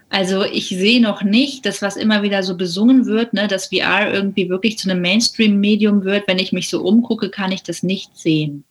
[0.09, 4.11] also ich sehe noch nicht, dass was immer wieder so besungen wird, ne, dass VR
[4.11, 6.27] irgendwie wirklich zu einem Mainstream-Medium wird.
[6.27, 8.63] Wenn ich mich so umgucke, kann ich das nicht sehen.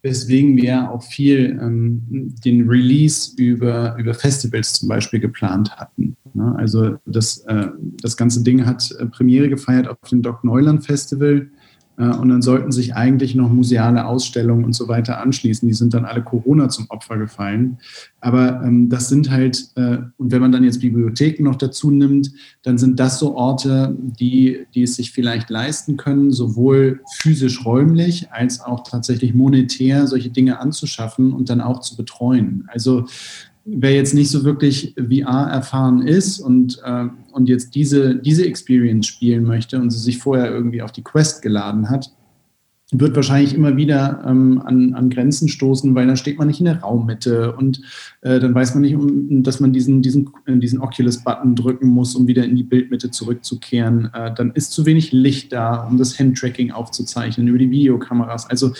[0.00, 6.16] Weswegen wir auch viel ähm, den Release über, über Festivals zum Beispiel geplant hatten.
[6.34, 6.54] Ne?
[6.56, 7.68] Also das, äh,
[8.00, 11.48] das ganze Ding hat äh, Premiere gefeiert auf dem Doc Neuland Festival
[11.96, 15.68] und dann sollten sich eigentlich noch museale Ausstellungen und so weiter anschließen.
[15.68, 17.78] Die sind dann alle Corona zum Opfer gefallen.
[18.20, 22.32] Aber ähm, das sind halt, äh, und wenn man dann jetzt Bibliotheken noch dazu nimmt,
[22.62, 28.32] dann sind das so Orte, die, die es sich vielleicht leisten können, sowohl physisch räumlich
[28.32, 32.64] als auch tatsächlich monetär solche Dinge anzuschaffen und dann auch zu betreuen.
[32.68, 33.06] Also
[33.64, 39.06] wer jetzt nicht so wirklich VR erfahren ist und, äh, und jetzt diese, diese Experience
[39.06, 42.10] spielen möchte und sie sich vorher irgendwie auf die Quest geladen hat,
[42.92, 46.66] wird wahrscheinlich immer wieder ähm, an, an Grenzen stoßen, weil dann steht man nicht in
[46.66, 47.80] der Raummitte und
[48.20, 52.14] äh, dann weiß man nicht, um, dass man diesen, diesen, äh, diesen Oculus-Button drücken muss,
[52.14, 54.10] um wieder in die Bildmitte zurückzukehren.
[54.12, 58.48] Äh, dann ist zu wenig Licht da, um das Handtracking aufzuzeichnen über die Videokameras.
[58.50, 58.72] Also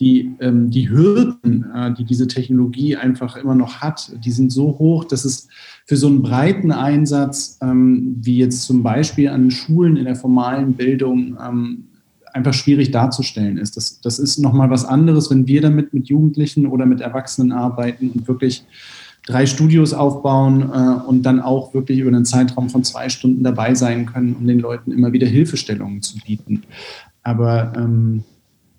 [0.00, 4.78] die, ähm, die Hürden, äh, die diese Technologie einfach immer noch hat, die sind so
[4.78, 5.48] hoch, dass es
[5.86, 10.74] für so einen breiten Einsatz, ähm, wie jetzt zum Beispiel an Schulen in der formalen
[10.74, 11.84] Bildung, ähm,
[12.32, 13.76] einfach schwierig darzustellen ist.
[13.76, 18.10] Das, das ist nochmal was anderes, wenn wir damit mit Jugendlichen oder mit Erwachsenen arbeiten
[18.10, 18.64] und wirklich
[19.26, 23.74] drei Studios aufbauen äh, und dann auch wirklich über einen Zeitraum von zwei Stunden dabei
[23.74, 26.62] sein können, um den Leuten immer wieder Hilfestellungen zu bieten.
[27.22, 28.24] Aber ähm,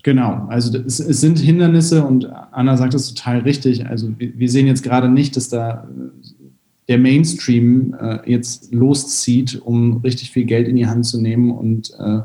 [0.03, 3.85] genau, also es, es, sind Hindernisse und Anna sagt es total richtig.
[3.85, 6.43] Also wir, wir, sehen jetzt gerade nicht, dass da äh,
[6.87, 11.91] der Mainstream äh, jetzt loszieht, um richtig viel Geld in die Hand zu nehmen und
[11.99, 12.21] äh,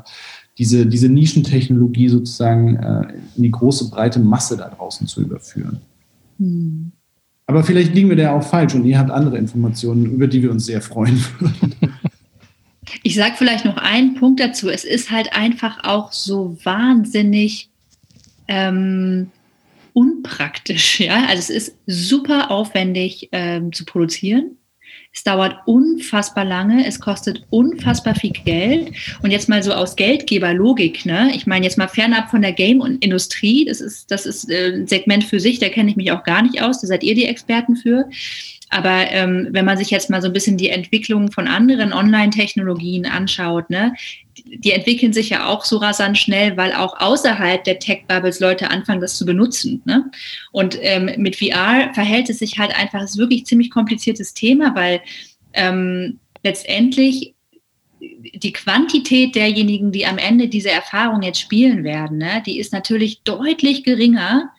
[0.57, 5.79] diese, diese Nischentechnologie sozusagen äh, in die große, breite Masse da draußen zu überführen.
[6.39, 6.91] Hm.
[7.45, 10.51] Aber vielleicht liegen wir da auch falsch und ihr habt andere Informationen, über die wir
[10.51, 11.75] uns sehr freuen würden.
[13.03, 14.69] Ich sage vielleicht noch einen Punkt dazu.
[14.69, 17.69] Es ist halt einfach auch so wahnsinnig
[18.47, 19.31] ähm,
[19.93, 20.99] unpraktisch.
[20.99, 21.25] Ja?
[21.27, 24.57] Also es ist super aufwendig ähm, zu produzieren.
[25.17, 28.91] Es dauert unfassbar lange, es kostet unfassbar viel Geld.
[29.23, 31.31] Und jetzt mal so aus Geldgeberlogik, ne?
[31.33, 35.23] Ich meine, jetzt mal fernab von der Game-Industrie, das ist, das ist äh, ein Segment
[35.23, 37.75] für sich, da kenne ich mich auch gar nicht aus, da seid ihr die Experten
[37.75, 38.07] für.
[38.69, 43.05] Aber ähm, wenn man sich jetzt mal so ein bisschen die Entwicklung von anderen Online-Technologien
[43.05, 43.93] anschaut, ne,
[44.45, 49.01] die entwickeln sich ja auch so rasant schnell, weil auch außerhalb der Tech-Bubbles Leute anfangen,
[49.01, 49.81] das zu benutzen.
[49.85, 50.09] Ne?
[50.51, 54.33] Und ähm, mit VR verhält es sich halt einfach, es ist wirklich ein ziemlich kompliziertes
[54.33, 55.01] Thema, weil
[55.53, 57.33] ähm, letztendlich
[57.99, 63.21] die Quantität derjenigen, die am Ende diese Erfahrung jetzt spielen werden, ne, die ist natürlich
[63.23, 64.51] deutlich geringer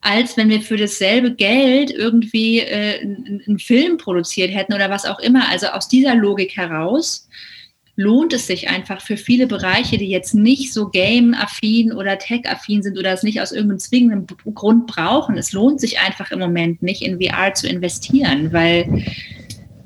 [0.00, 5.18] als wenn wir für dasselbe Geld irgendwie äh, einen Film produziert hätten oder was auch
[5.18, 5.48] immer.
[5.50, 7.28] Also aus dieser Logik heraus
[7.96, 12.98] lohnt es sich einfach für viele Bereiche, die jetzt nicht so game-affin oder tech-affin sind
[12.98, 15.36] oder es nicht aus irgendeinem zwingenden Grund brauchen.
[15.36, 19.04] Es lohnt sich einfach im Moment nicht in VR zu investieren, weil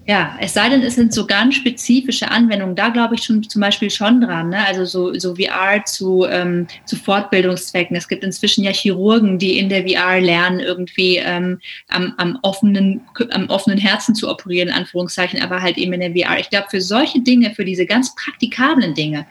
[0.06, 2.76] ja, es sei denn, es sind so ganz spezifische Anwendungen.
[2.76, 4.50] Da glaube ich schon zum Beispiel schon dran.
[4.50, 4.66] Ne?
[4.66, 7.96] Also so, so VR zu, ähm, zu Fortbildungszwecken.
[7.96, 13.00] Es gibt inzwischen ja Chirurgen, die in der VR lernen, irgendwie ähm, am, am, offenen,
[13.30, 16.38] am offenen Herzen zu operieren, in Anführungszeichen, aber halt eben in der VR.
[16.38, 19.26] Ich glaube, für solche Dinge, für diese ganz praktikablen Dinge,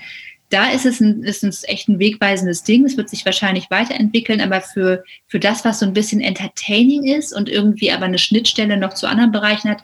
[0.54, 2.86] da ist es, ein, ist es echt ein wegweisendes Ding.
[2.86, 7.36] Es wird sich wahrscheinlich weiterentwickeln, aber für, für das, was so ein bisschen entertaining ist
[7.36, 9.84] und irgendwie aber eine Schnittstelle noch zu anderen Bereichen hat,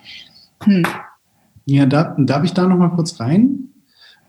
[0.63, 0.83] hm.
[1.65, 3.69] Ja, da, darf ich da noch mal kurz rein?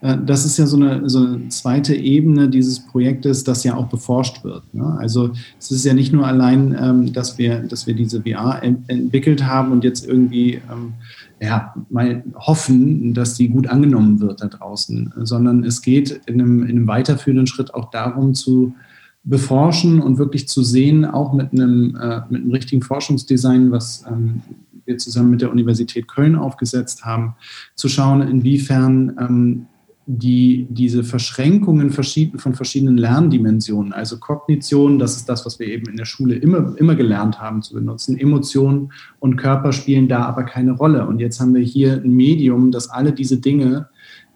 [0.01, 3.87] Äh, das ist ja so eine, so eine zweite Ebene dieses Projektes, das ja auch
[3.87, 4.63] beforscht wird.
[4.75, 4.97] Ne?
[4.99, 9.47] Also es ist ja nicht nur allein, ähm, dass, wir, dass wir diese VR entwickelt
[9.47, 10.95] haben und jetzt irgendwie ähm,
[11.41, 16.63] ja, mal hoffen, dass die gut angenommen wird da draußen, sondern es geht in einem,
[16.63, 18.75] in einem weiterführenden Schritt auch darum zu
[19.23, 24.43] beforschen und wirklich zu sehen, auch mit einem, äh, mit einem richtigen Forschungsdesign, was ähm,
[24.85, 27.35] wir zusammen mit der Universität Köln aufgesetzt haben,
[27.75, 29.67] zu schauen, inwiefern ähm,
[30.07, 35.97] die, diese Verschränkungen von verschiedenen Lerndimensionen, also Kognition, das ist das, was wir eben in
[35.97, 40.73] der Schule immer, immer gelernt haben zu benutzen, Emotionen und Körper spielen da aber keine
[40.73, 41.07] Rolle.
[41.07, 43.89] Und jetzt haben wir hier ein Medium, das alle diese Dinge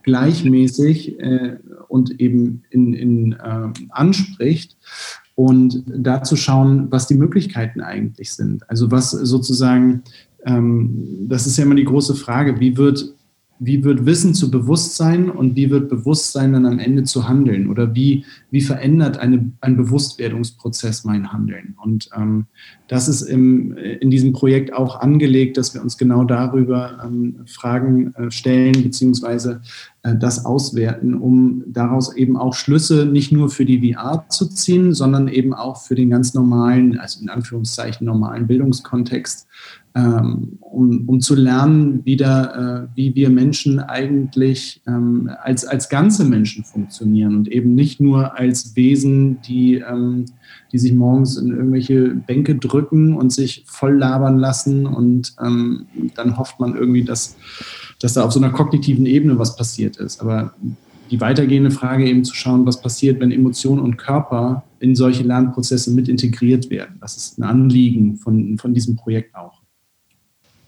[0.04, 1.56] gleichmäßig äh,
[1.88, 4.76] und eben in, in, äh, anspricht
[5.34, 8.68] und dazu schauen, was die Möglichkeiten eigentlich sind.
[8.70, 10.02] Also was sozusagen
[10.44, 13.14] ähm, das ist ja immer die große Frage, wie wird,
[13.60, 17.94] wie wird Wissen zu Bewusstsein und wie wird Bewusstsein dann am Ende zu Handeln oder
[17.94, 21.76] wie, wie verändert eine, ein Bewusstwerdungsprozess mein Handeln?
[21.82, 22.46] Und ähm,
[22.88, 28.12] das ist im, in diesem Projekt auch angelegt, dass wir uns genau darüber ähm, Fragen
[28.14, 29.62] äh, stellen beziehungsweise
[30.02, 34.92] äh, das auswerten, um daraus eben auch Schlüsse nicht nur für die VR zu ziehen,
[34.92, 39.46] sondern eben auch für den ganz normalen, also in Anführungszeichen normalen Bildungskontext
[39.96, 46.24] ähm, um, um zu lernen, wieder, äh, wie wir Menschen eigentlich ähm, als, als ganze
[46.24, 50.24] Menschen funktionieren und eben nicht nur als Wesen, die, ähm,
[50.72, 55.86] die sich morgens in irgendwelche Bänke drücken und sich voll labern lassen und ähm,
[56.16, 57.36] dann hofft man irgendwie, dass,
[58.00, 60.20] dass da auf so einer kognitiven Ebene was passiert ist.
[60.20, 60.54] Aber
[61.12, 65.92] die weitergehende Frage eben zu schauen, was passiert, wenn Emotionen und Körper in solche Lernprozesse
[65.92, 66.96] mit integriert werden.
[67.00, 69.63] Das ist ein Anliegen von, von diesem Projekt auch.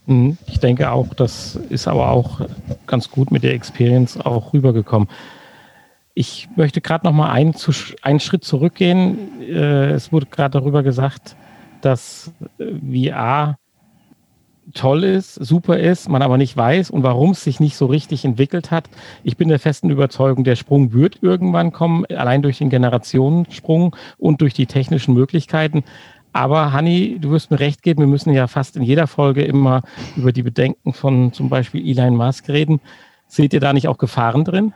[0.06, 0.38] Mhm.
[0.46, 2.40] Ich denke auch, das ist aber auch
[2.86, 5.08] ganz gut mit der Experience auch rübergekommen.
[6.14, 7.54] Ich möchte gerade noch mal einen,
[8.02, 9.42] einen, Schritt zurückgehen.
[9.42, 11.36] Äh, es wurde gerade darüber gesagt,
[11.82, 13.58] dass äh, VR
[14.74, 18.24] toll ist, super ist, man aber nicht weiß und warum es sich nicht so richtig
[18.24, 18.88] entwickelt hat.
[19.22, 24.40] Ich bin der festen Überzeugung, der Sprung wird irgendwann kommen, allein durch den Generationensprung und
[24.40, 25.84] durch die technischen Möglichkeiten.
[26.36, 29.82] Aber Hanni, du wirst mir recht geben, wir müssen ja fast in jeder Folge immer
[30.16, 32.80] über die Bedenken von zum Beispiel Elon Musk reden.
[33.26, 34.74] Seht ihr da nicht auch Gefahren drin?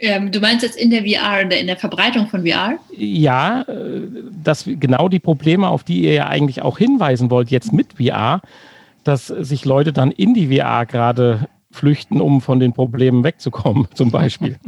[0.00, 2.78] Ähm, du meinst jetzt in der VR, in der Verbreitung von VR?
[2.96, 4.02] Ja, äh,
[4.42, 8.40] dass genau die Probleme, auf die ihr ja eigentlich auch hinweisen wollt, jetzt mit VR,
[9.04, 14.10] dass sich Leute dann in die VR gerade flüchten, um von den Problemen wegzukommen, zum
[14.10, 14.58] Beispiel.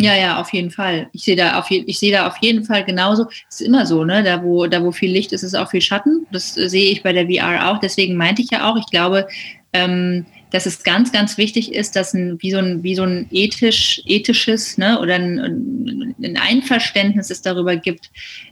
[0.00, 1.08] Ja, ja, auf jeden Fall.
[1.12, 3.26] Ich sehe da auf, je, sehe da auf jeden Fall genauso.
[3.48, 4.22] Es ist immer so, ne?
[4.22, 6.26] Da wo, da wo viel Licht ist, ist auch viel Schatten.
[6.32, 7.78] Das sehe ich bei der VR auch.
[7.78, 9.28] Deswegen meinte ich ja auch, ich glaube,
[9.72, 13.26] ähm, dass es ganz, ganz wichtig ist, dass ein, wie so ein, wie so ein
[13.30, 18.10] ethisch, ethisches ne, oder ein, ein Einverständnis es darüber gibt,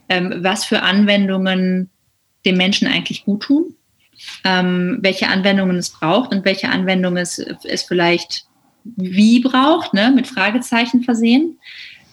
[0.08, 1.90] ähm, was für Anwendungen
[2.44, 3.76] dem Menschen eigentlich gut tun,
[4.44, 8.46] ähm, welche Anwendungen es braucht und welche Anwendungen es, es vielleicht
[8.84, 11.58] wie braucht, ne, mit Fragezeichen versehen.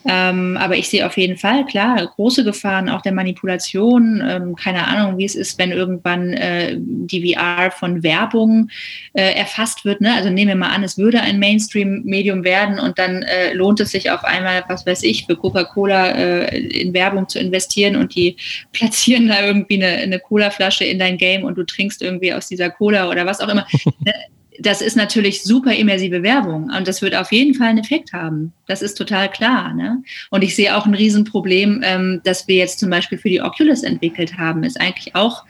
[0.05, 4.23] Ähm, aber ich sehe auf jeden Fall, klar, große Gefahren auch der Manipulation.
[4.25, 8.69] Ähm, keine Ahnung, wie es ist, wenn irgendwann äh, die VR von Werbung
[9.13, 9.99] äh, erfasst wird.
[9.99, 10.13] Ne?
[10.13, 13.91] Also nehmen wir mal an, es würde ein Mainstream-Medium werden und dann äh, lohnt es
[13.91, 18.37] sich auf einmal, was weiß ich, für Coca-Cola äh, in Werbung zu investieren und die
[18.71, 22.69] platzieren da irgendwie eine, eine Cola-Flasche in dein Game und du trinkst irgendwie aus dieser
[22.69, 23.67] Cola oder was auch immer.
[24.61, 28.53] Das ist natürlich super immersive Werbung und das wird auf jeden Fall einen Effekt haben.
[28.67, 29.73] Das ist total klar.
[29.73, 30.03] Ne?
[30.29, 33.83] Und ich sehe auch ein Riesenproblem, ähm, das wir jetzt zum Beispiel für die Oculus
[33.83, 35.45] entwickelt haben, ist eigentlich auch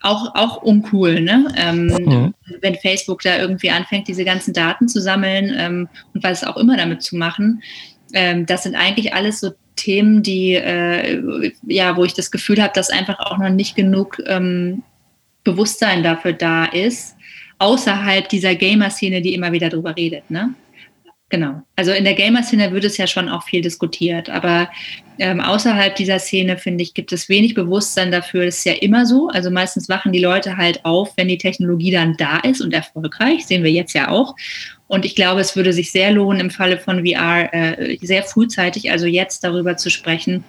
[0.00, 1.52] auch, auch uncool, ne?
[1.56, 2.34] Ähm, mhm.
[2.60, 6.76] wenn Facebook da irgendwie anfängt, diese ganzen Daten zu sammeln ähm, und was auch immer
[6.76, 7.62] damit zu machen.
[8.12, 12.72] Ähm, das sind eigentlich alles so Themen, die, äh, ja, wo ich das Gefühl habe,
[12.74, 14.82] dass einfach auch noch nicht genug ähm,
[15.44, 17.16] Bewusstsein dafür da ist,
[17.58, 20.30] außerhalb dieser Gamer-Szene, die immer wieder drüber redet.
[20.30, 20.54] Ne?
[21.30, 21.62] Genau.
[21.76, 24.70] Also in der Gamer-Szene wird es ja schon auch viel diskutiert, aber
[25.18, 28.46] ähm, außerhalb dieser Szene, finde ich, gibt es wenig Bewusstsein dafür.
[28.46, 29.28] Das ist ja immer so.
[29.28, 33.44] Also meistens wachen die Leute halt auf, wenn die Technologie dann da ist und erfolgreich.
[33.44, 34.36] Sehen wir jetzt ja auch.
[34.86, 38.90] Und ich glaube, es würde sich sehr lohnen, im Falle von VR äh, sehr frühzeitig,
[38.90, 40.44] also jetzt darüber zu sprechen,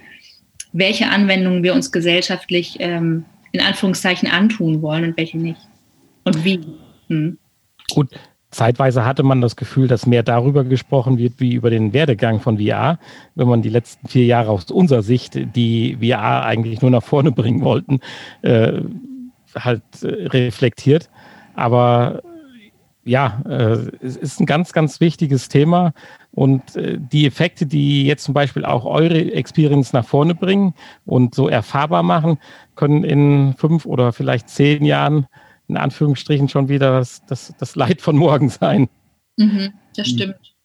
[0.71, 5.59] welche Anwendungen wir uns gesellschaftlich ähm, in Anführungszeichen antun wollen und welche nicht.
[6.23, 6.61] Und wie.
[7.09, 7.37] Hm.
[7.91, 8.09] Gut,
[8.51, 12.57] zeitweise hatte man das Gefühl, dass mehr darüber gesprochen wird, wie über den Werdegang von
[12.57, 12.99] VR,
[13.35, 17.31] wenn man die letzten vier Jahre aus unserer Sicht, die VR eigentlich nur nach vorne
[17.33, 17.99] bringen wollten,
[18.41, 18.81] äh,
[19.55, 21.09] halt äh, reflektiert.
[21.55, 22.21] Aber
[23.03, 25.93] ja, äh, es ist ein ganz, ganz wichtiges Thema.
[26.31, 30.73] Und äh, die Effekte, die jetzt zum Beispiel auch eure Experience nach vorne bringen
[31.05, 32.37] und so erfahrbar machen,
[32.75, 35.27] können in fünf oder vielleicht zehn Jahren
[35.69, 38.89] in Anführungsstrichen schon wieder das, das, das Leid von morgen sein.
[39.37, 40.55] Mhm, das stimmt.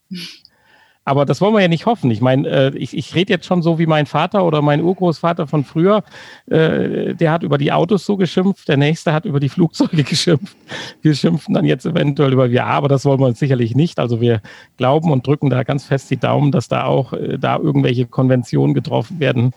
[1.06, 2.10] Aber das wollen wir ja nicht hoffen.
[2.10, 5.46] Ich meine, äh, ich, ich rede jetzt schon so wie mein Vater oder mein Urgroßvater
[5.46, 6.02] von früher.
[6.46, 10.56] Äh, der hat über die Autos so geschimpft, der nächste hat über die Flugzeuge geschimpft.
[11.02, 13.98] Wir schimpfen dann jetzt eventuell über VR, aber das wollen wir uns sicherlich nicht.
[13.98, 14.40] Also wir
[14.78, 18.72] glauben und drücken da ganz fest die Daumen, dass da auch äh, da irgendwelche Konventionen
[18.72, 19.52] getroffen werden,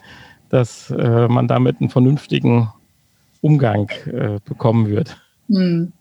[0.50, 2.70] dass äh, man damit einen vernünftigen
[3.40, 5.16] Umgang äh, bekommen wird.
[5.48, 5.92] Hm.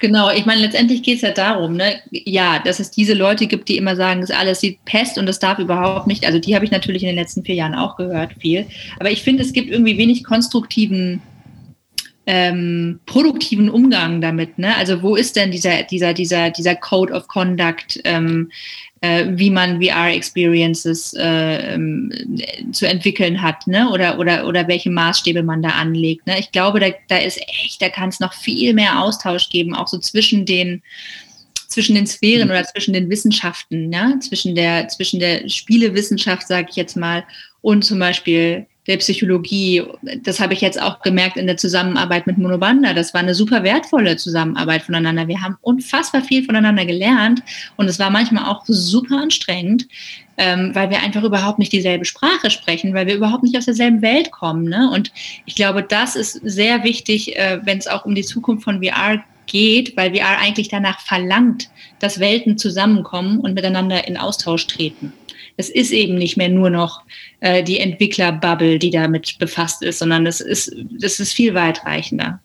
[0.00, 2.00] Genau, ich meine, letztendlich geht es ja darum, ne?
[2.10, 5.40] ja, dass es diese Leute gibt, die immer sagen, das alles sieht Pest und das
[5.40, 6.24] darf überhaupt nicht.
[6.24, 8.66] Also die habe ich natürlich in den letzten vier Jahren auch gehört, viel.
[9.00, 11.20] Aber ich finde, es gibt irgendwie wenig konstruktiven,
[12.30, 14.58] ähm, produktiven Umgang damit.
[14.58, 14.76] Ne?
[14.76, 18.00] Also wo ist denn dieser, dieser, dieser, dieser Code of Conduct?
[18.04, 18.50] Ähm,
[19.00, 22.12] äh, wie man VR-Experiences äh, ähm,
[22.72, 23.88] zu entwickeln hat, ne?
[23.90, 26.26] Oder, oder, oder welche Maßstäbe man da anlegt.
[26.26, 26.40] Ne?
[26.40, 29.86] Ich glaube, da, da ist echt, da kann es noch viel mehr Austausch geben, auch
[29.86, 30.82] so zwischen den
[31.68, 34.18] zwischen den Sphären oder zwischen den Wissenschaften, ne?
[34.20, 37.24] zwischen der, zwischen der Spielewissenschaft, sage ich jetzt mal,
[37.60, 39.84] und zum Beispiel der Psychologie.
[40.22, 42.94] Das habe ich jetzt auch gemerkt in der Zusammenarbeit mit Monobanda.
[42.94, 45.28] Das war eine super wertvolle Zusammenarbeit voneinander.
[45.28, 47.42] Wir haben unfassbar viel voneinander gelernt
[47.76, 49.86] und es war manchmal auch super anstrengend,
[50.38, 54.00] ähm, weil wir einfach überhaupt nicht dieselbe Sprache sprechen, weil wir überhaupt nicht aus derselben
[54.00, 54.64] Welt kommen.
[54.64, 54.90] Ne?
[54.90, 55.12] Und
[55.44, 59.22] ich glaube, das ist sehr wichtig, äh, wenn es auch um die Zukunft von VR
[59.46, 61.68] geht, weil VR eigentlich danach verlangt,
[61.98, 65.12] dass Welten zusammenkommen und miteinander in Austausch treten
[65.58, 67.02] es ist eben nicht mehr nur noch
[67.40, 72.40] äh, die Entwicklerbubble, die damit befasst ist, sondern es ist, das ist viel weitreichender.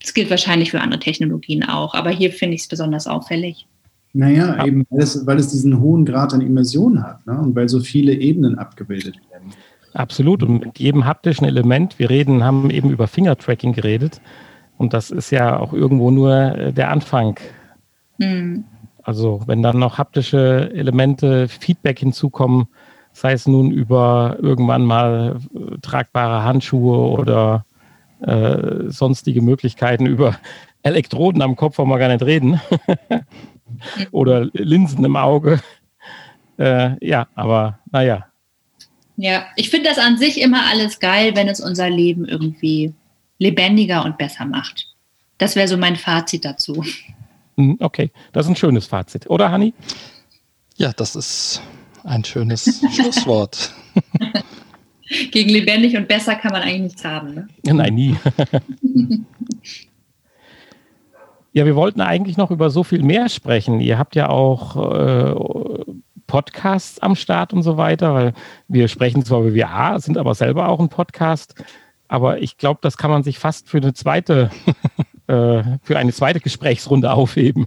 [0.00, 3.66] Das gilt wahrscheinlich für andere Technologien auch, aber hier finde ich es besonders auffällig.
[4.14, 4.66] Naja, ja.
[4.66, 7.38] eben weil es, weil es diesen hohen Grad an Immersion hat ne?
[7.38, 9.52] und weil so viele Ebenen abgebildet werden.
[9.92, 10.42] Absolut.
[10.42, 14.20] Und mit jedem haptischen Element, wir reden, haben eben über Fingertracking geredet.
[14.78, 17.38] Und das ist ja auch irgendwo nur äh, der Anfang.
[18.20, 18.64] Hm.
[19.04, 22.66] Also wenn dann noch haptische Elemente, Feedback hinzukommen,
[23.12, 27.64] sei es nun über irgendwann mal äh, tragbare Handschuhe oder
[28.20, 30.36] äh, sonstige Möglichkeiten, über
[30.82, 32.60] Elektroden am Kopf wollen wir gar nicht reden.
[34.10, 35.60] oder Linsen im Auge.
[36.58, 38.26] Äh, ja, aber naja.
[39.16, 42.92] Ja, ich finde das an sich immer alles geil, wenn es unser Leben irgendwie
[43.38, 44.88] lebendiger und besser macht.
[45.38, 46.84] Das wäre so mein Fazit dazu.
[47.56, 49.74] Hm, okay, das ist ein schönes Fazit, oder Hanni?
[50.76, 51.62] Ja, das ist
[52.02, 53.72] ein schönes Schlusswort.
[55.30, 57.34] Gegen lebendig und besser kann man eigentlich nichts haben.
[57.34, 57.48] Ne?
[57.72, 58.16] Nein, nie.
[61.52, 63.80] ja, wir wollten eigentlich noch über so viel mehr sprechen.
[63.80, 65.34] Ihr habt ja auch äh,
[66.26, 68.32] Podcasts am Start und so weiter, weil
[68.66, 71.54] wir sprechen zwar über VR, sind aber selber auch ein Podcast.
[72.08, 74.50] Aber ich glaube, das kann man sich fast für eine zweite
[75.26, 77.66] äh, für eine zweite Gesprächsrunde aufheben.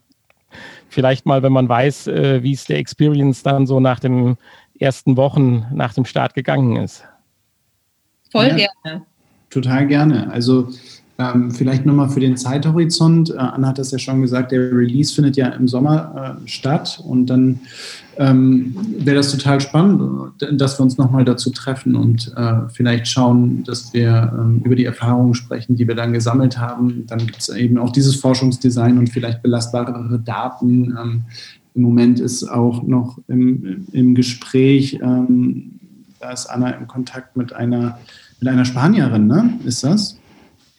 [0.89, 4.37] Vielleicht mal, wenn man weiß, äh, wie es der Experience dann so nach dem
[4.79, 7.03] ersten Wochen nach dem Start gegangen ist.
[8.31, 9.05] Voll ja, gerne.
[9.49, 10.31] Total gerne.
[10.31, 10.69] Also
[11.19, 13.31] ähm, vielleicht nochmal für den Zeithorizont.
[13.31, 17.01] Äh, Anna hat das ja schon gesagt, der Release findet ja im Sommer äh, statt
[17.03, 17.59] und dann
[18.17, 23.63] ähm, wäre das total spannend, dass wir uns nochmal dazu treffen und äh, vielleicht schauen,
[23.63, 27.05] dass wir ähm, über die Erfahrungen sprechen, die wir dann gesammelt haben.
[27.07, 30.95] Dann gibt es eben auch dieses Forschungsdesign und vielleicht belastbarere Daten.
[30.99, 31.23] Ähm,
[31.73, 35.79] Im Moment ist auch noch im, im Gespräch, ähm,
[36.19, 37.99] da ist Anna im Kontakt mit einer,
[38.39, 39.59] mit einer Spanierin, ne?
[39.63, 40.17] Ist das?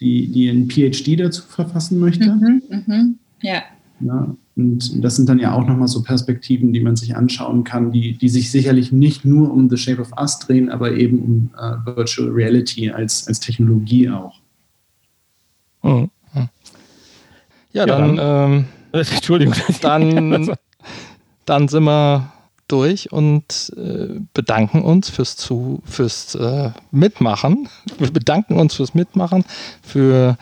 [0.00, 2.34] Die, die einen PhD dazu verfassen möchte.
[2.34, 3.04] Mhm, mh.
[3.42, 3.62] Ja.
[4.00, 4.36] ja.
[4.56, 8.18] Und das sind dann ja auch nochmal so Perspektiven, die man sich anschauen kann, die,
[8.18, 11.96] die sich sicherlich nicht nur um The Shape of Us drehen, aber eben um uh,
[11.96, 14.40] Virtual Reality als, als Technologie auch.
[15.82, 16.10] Mhm.
[17.72, 20.50] Ja, dann, ja, ähm, Entschuldigung, dann,
[21.44, 22.32] dann sind wir
[22.68, 27.68] durch und äh, bedanken uns fürs, zu, fürs äh, Mitmachen.
[27.98, 29.44] Wir bedanken uns fürs Mitmachen,
[29.82, 30.36] für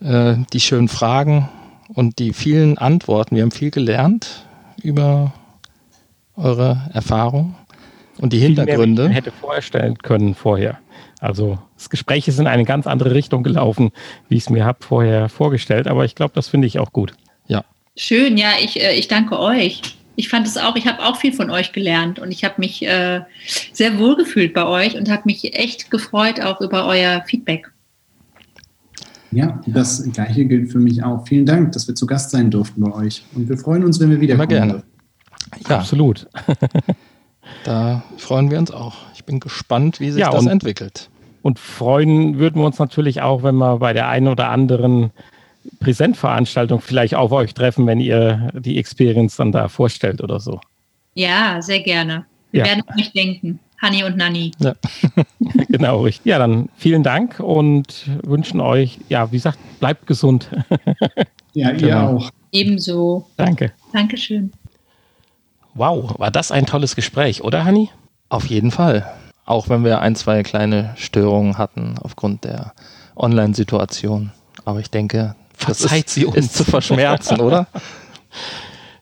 [0.00, 1.48] äh, die schönen Fragen
[1.88, 3.36] und die vielen Antworten.
[3.36, 4.44] Wir haben viel gelernt
[4.82, 5.32] über
[6.36, 7.54] eure Erfahrung
[8.18, 9.04] und die Hintergründe.
[9.04, 10.78] Mehr, hätte vorstellen können vorher.
[11.20, 13.92] Also das Gespräch ist in eine ganz andere Richtung gelaufen,
[14.28, 15.86] wie ich es mir habe vorher vorgestellt.
[15.86, 17.14] Aber ich glaube, das finde ich auch gut.
[17.46, 17.64] Ja.
[17.96, 19.82] Schön, ja, ich, äh, ich danke euch
[20.16, 22.86] ich fand es auch, ich habe auch viel von euch gelernt und ich habe mich
[22.86, 23.20] äh,
[23.72, 27.70] sehr wohl gefühlt bei euch und habe mich echt gefreut auch über euer Feedback.
[29.30, 31.26] Ja, das gleiche gilt für mich auch.
[31.26, 33.24] Vielen Dank, dass wir zu Gast sein durften bei euch.
[33.34, 34.82] Und wir freuen uns, wenn wir wieder Immer gerne.
[35.68, 36.28] Ja, absolut.
[37.64, 38.96] da freuen wir uns auch.
[39.14, 41.08] Ich bin gespannt, wie sich ja, das entwickelt.
[41.40, 45.12] Und freuen würden wir uns natürlich auch, wenn wir bei der einen oder anderen
[45.80, 50.60] Präsentveranstaltung vielleicht auf euch treffen, wenn ihr die Experience dann da vorstellt oder so.
[51.14, 52.24] Ja, sehr gerne.
[52.50, 52.66] Wir ja.
[52.66, 53.58] werden euch denken.
[53.80, 54.52] Hanni und Nanni.
[54.60, 54.74] Ja.
[55.68, 56.26] genau, richtig.
[56.26, 60.48] Ja, dann vielen Dank und wünschen euch, ja, wie gesagt, bleibt gesund.
[61.52, 62.16] ja, ihr genau.
[62.16, 62.30] auch.
[62.52, 63.26] Ebenso.
[63.36, 63.72] Danke.
[63.92, 64.52] Dankeschön.
[65.74, 67.90] Wow, war das ein tolles Gespräch, oder Hanni?
[68.28, 69.10] Auf jeden Fall.
[69.44, 72.74] Auch wenn wir ein, zwei kleine Störungen hatten aufgrund der
[73.16, 74.30] Online-Situation.
[74.64, 75.34] Aber ich denke,
[75.64, 76.36] Verzeiht ist, sie uns.
[76.36, 77.66] Ist zu verschmerzen, oder?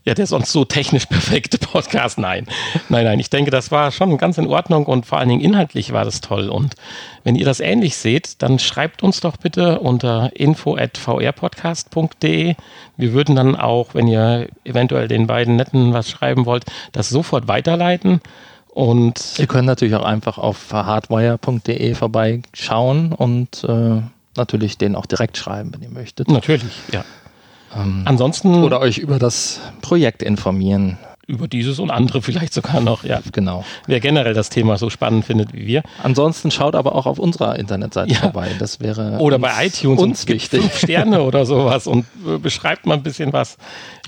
[0.02, 2.18] Ja, der sonst so technisch perfekte Podcast.
[2.18, 2.46] Nein,
[2.88, 3.20] nein, nein.
[3.20, 6.22] Ich denke, das war schon ganz in Ordnung und vor allen Dingen inhaltlich war das
[6.22, 6.48] toll.
[6.48, 6.74] Und
[7.22, 12.54] wenn ihr das ähnlich seht, dann schreibt uns doch bitte unter info@vrpodcast.de.
[12.96, 17.46] Wir würden dann auch, wenn ihr eventuell den beiden Netten was schreiben wollt, das sofort
[17.46, 18.22] weiterleiten.
[18.68, 24.00] Und ihr könnt natürlich auch einfach auf hardwire.de vorbeischauen und äh
[24.36, 26.28] natürlich den auch direkt schreiben, wenn ihr möchtet.
[26.28, 27.04] Natürlich, ja.
[27.76, 28.62] Ähm, Ansonsten.
[28.64, 30.98] Oder euch über das Projekt informieren.
[31.26, 33.20] Über dieses und andere vielleicht sogar noch, ja.
[33.30, 33.64] Genau.
[33.86, 35.82] Wer generell das Thema so spannend findet wie wir.
[36.02, 38.20] Ansonsten schaut aber auch auf unserer Internetseite ja.
[38.20, 38.48] vorbei.
[38.58, 39.18] Das wäre.
[39.18, 40.60] Oder uns, bei iTunes uns wichtig.
[40.60, 43.58] Fünf Sterne oder sowas und äh, beschreibt mal ein bisschen was,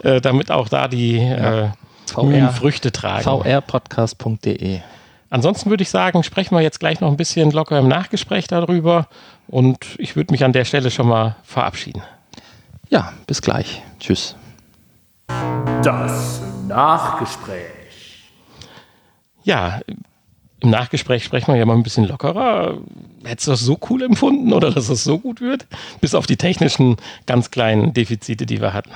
[0.02, 1.66] äh, damit auch da die ja.
[1.66, 1.70] äh,
[2.06, 3.22] VR, Früchte tragen.
[3.22, 4.80] vrpodcast.de
[5.33, 9.09] Ansonsten würde ich sagen, sprechen wir jetzt gleich noch ein bisschen locker im Nachgespräch darüber
[9.49, 12.03] und ich würde mich an der Stelle schon mal verabschieden.
[12.91, 13.80] Ja, bis gleich.
[13.99, 14.37] Tschüss.
[15.83, 18.28] Das Nachgespräch.
[19.43, 19.80] Ja,
[20.61, 22.76] im Nachgespräch sprechen wir ja mal ein bisschen lockerer.
[23.24, 25.66] Hättest du das so cool empfunden oder dass es so gut wird?
[26.03, 28.91] Bis auf die technischen ganz kleinen Defizite, die wir hatten.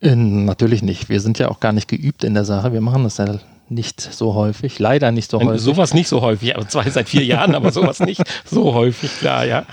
[0.00, 1.10] Äh, natürlich nicht.
[1.10, 2.72] Wir sind ja auch gar nicht geübt in der Sache.
[2.72, 3.38] Wir machen das ja
[3.70, 5.60] nicht so häufig, leider nicht so häufig.
[5.60, 9.44] Sowas nicht so häufig, aber zwar seit vier Jahren, aber sowas nicht so häufig, klar,
[9.44, 9.64] ja.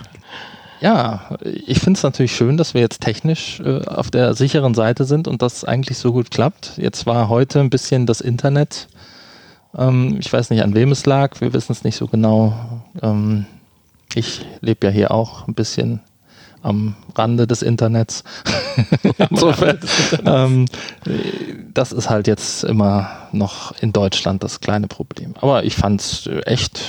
[0.82, 5.06] Ja, ich finde es natürlich schön, dass wir jetzt technisch äh, auf der sicheren Seite
[5.06, 6.74] sind und das eigentlich so gut klappt.
[6.78, 8.88] Jetzt war heute ein bisschen das Internet.
[9.78, 12.54] Ähm, ich weiß nicht, an wem es lag, wir wissen es nicht so genau.
[13.02, 13.46] Ähm,
[14.14, 16.02] ich lebe ja hier auch ein bisschen
[16.66, 18.24] am Rande des Internets.
[19.30, 19.80] Insofern,
[20.26, 20.66] ähm,
[21.74, 25.36] das ist halt jetzt immer noch in Deutschland das kleine Problem.
[25.42, 26.82] Aber ich fand es echt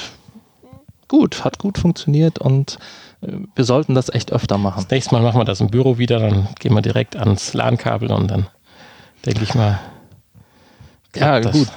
[1.08, 2.78] gut, hat gut funktioniert und
[3.20, 4.82] äh, wir sollten das echt öfter machen.
[4.82, 8.10] Das nächste Mal machen wir das im Büro wieder, dann gehen wir direkt ans LAN-Kabel
[8.10, 8.46] und dann
[9.24, 9.78] denke ich mal.
[11.14, 11.68] Ja, gut.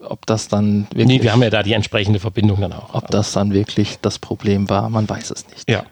[0.00, 1.06] Ob das dann wirklich.
[1.06, 2.94] Nee, wir haben ja da die entsprechende Verbindung dann auch.
[2.94, 5.68] Ob das dann wirklich das Problem war, man weiß es nicht.
[5.68, 5.84] Ja.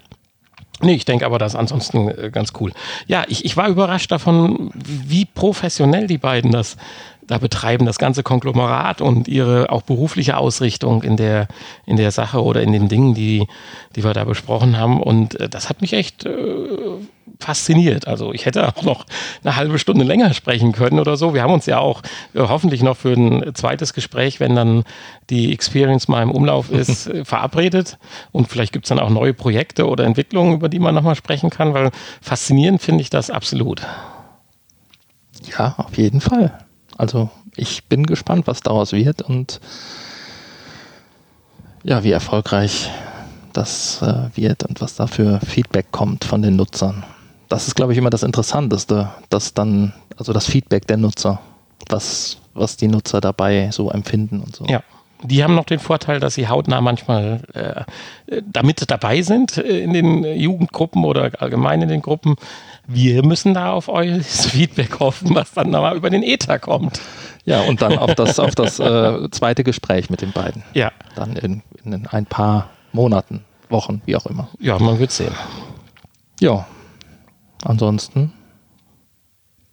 [0.84, 2.72] Nee, ich denke aber, das ist ansonsten äh, ganz cool.
[3.06, 6.76] Ja, ich, ich war überrascht davon, wie professionell die beiden das
[7.26, 11.48] da betreiben, das ganze Konglomerat und ihre auch berufliche Ausrichtung in der,
[11.86, 13.46] in der Sache oder in den Dingen, die,
[13.96, 15.00] die wir da besprochen haben.
[15.02, 16.30] Und äh, das hat mich echt äh,
[17.40, 18.06] fasziniert.
[18.06, 19.06] Also ich hätte auch noch
[19.42, 21.34] eine halbe Stunde länger sprechen können oder so.
[21.34, 22.02] Wir haben uns ja auch
[22.34, 24.84] äh, hoffentlich noch für ein zweites Gespräch, wenn dann
[25.30, 27.98] die Experience mal im Umlauf ist, äh, verabredet.
[28.32, 31.50] Und vielleicht gibt es dann auch neue Projekte oder Entwicklungen, über die man nochmal sprechen
[31.50, 33.82] kann, weil faszinierend finde ich das absolut.
[35.58, 36.63] Ja, auf jeden Fall.
[36.96, 39.60] Also ich bin gespannt, was daraus wird und
[41.82, 42.90] ja, wie erfolgreich
[43.52, 47.04] das äh, wird und was da für Feedback kommt von den Nutzern.
[47.48, 51.40] Das ist, glaube ich, immer das Interessanteste, dass dann, also das Feedback der Nutzer,
[51.88, 54.64] was, was die Nutzer dabei so empfinden und so.
[54.66, 54.82] Ja.
[55.22, 59.94] Die haben noch den Vorteil, dass sie hautnah manchmal äh, damit dabei sind äh, in
[59.94, 62.36] den Jugendgruppen oder allgemein in den Gruppen.
[62.86, 67.00] Wir müssen da auf euer Feedback hoffen, was dann mal über den Ether kommt.
[67.44, 70.62] Ja, und dann auf das, auf das äh, zweite Gespräch mit den beiden.
[70.72, 70.92] Ja.
[71.14, 74.48] Dann in, in ein paar Monaten, Wochen, wie auch immer.
[74.60, 75.34] Ja, man wird sehen.
[76.40, 76.66] Ja.
[77.64, 78.32] Ansonsten.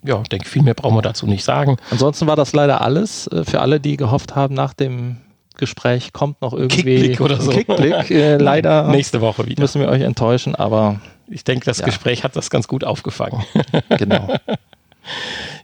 [0.03, 1.77] Ja, ich denke, viel mehr brauchen wir dazu nicht sagen.
[1.91, 5.17] Ansonsten war das leider alles äh, für alle, die gehofft haben, nach dem
[5.57, 7.51] Gespräch kommt noch irgendwie Kickblick oder so.
[7.51, 8.09] Kickblick.
[8.09, 9.61] Äh, leider nächste Woche wieder.
[9.61, 10.99] Müssen wir euch enttäuschen, aber
[11.31, 11.85] ich denke, das ja.
[11.85, 13.43] Gespräch hat das ganz gut aufgefangen.
[13.97, 14.33] Genau.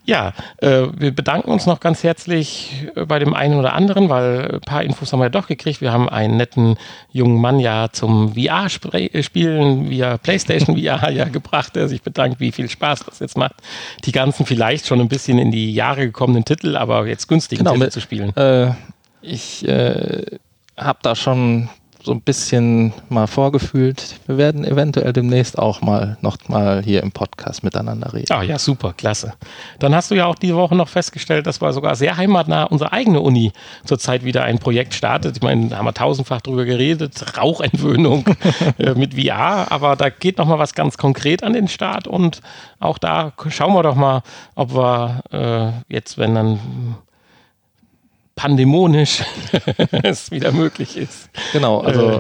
[0.03, 4.61] Ja, äh, wir bedanken uns noch ganz herzlich bei dem einen oder anderen, weil ein
[4.61, 5.81] paar Infos haben wir ja doch gekriegt.
[5.81, 6.77] Wir haben einen netten
[7.11, 12.69] jungen Mann ja zum VR-Spielen via PlayStation VR ja gebracht, der sich bedankt, wie viel
[12.69, 13.55] Spaß das jetzt macht.
[14.05, 17.73] Die ganzen vielleicht schon ein bisschen in die Jahre gekommenen Titel, aber jetzt günstigen genau,
[17.73, 18.35] Titel mit, zu spielen.
[18.37, 18.71] Äh,
[19.21, 20.23] ich äh,
[20.77, 21.69] habe da schon
[22.07, 24.21] so ein bisschen mal vorgefühlt.
[24.27, 28.31] Wir werden eventuell demnächst auch mal noch mal hier im Podcast miteinander reden.
[28.31, 29.33] Ah ja, super, klasse.
[29.79, 32.93] Dann hast du ja auch diese Woche noch festgestellt, dass wir sogar sehr heimatnah unsere
[32.93, 33.51] eigene Uni
[33.83, 35.35] zurzeit wieder ein Projekt startet.
[35.35, 38.23] Ich meine, da haben wir tausendfach drüber geredet, Rauchentwöhnung
[38.77, 42.39] äh, mit VR, aber da geht noch mal was ganz konkret an den Start und
[42.79, 44.23] auch da schauen wir doch mal,
[44.55, 45.23] ob wir
[45.89, 46.59] äh, jetzt, wenn dann
[48.37, 49.23] pandemonisch
[50.03, 51.29] es wieder möglich ist.
[51.51, 52.19] Genau, also äh,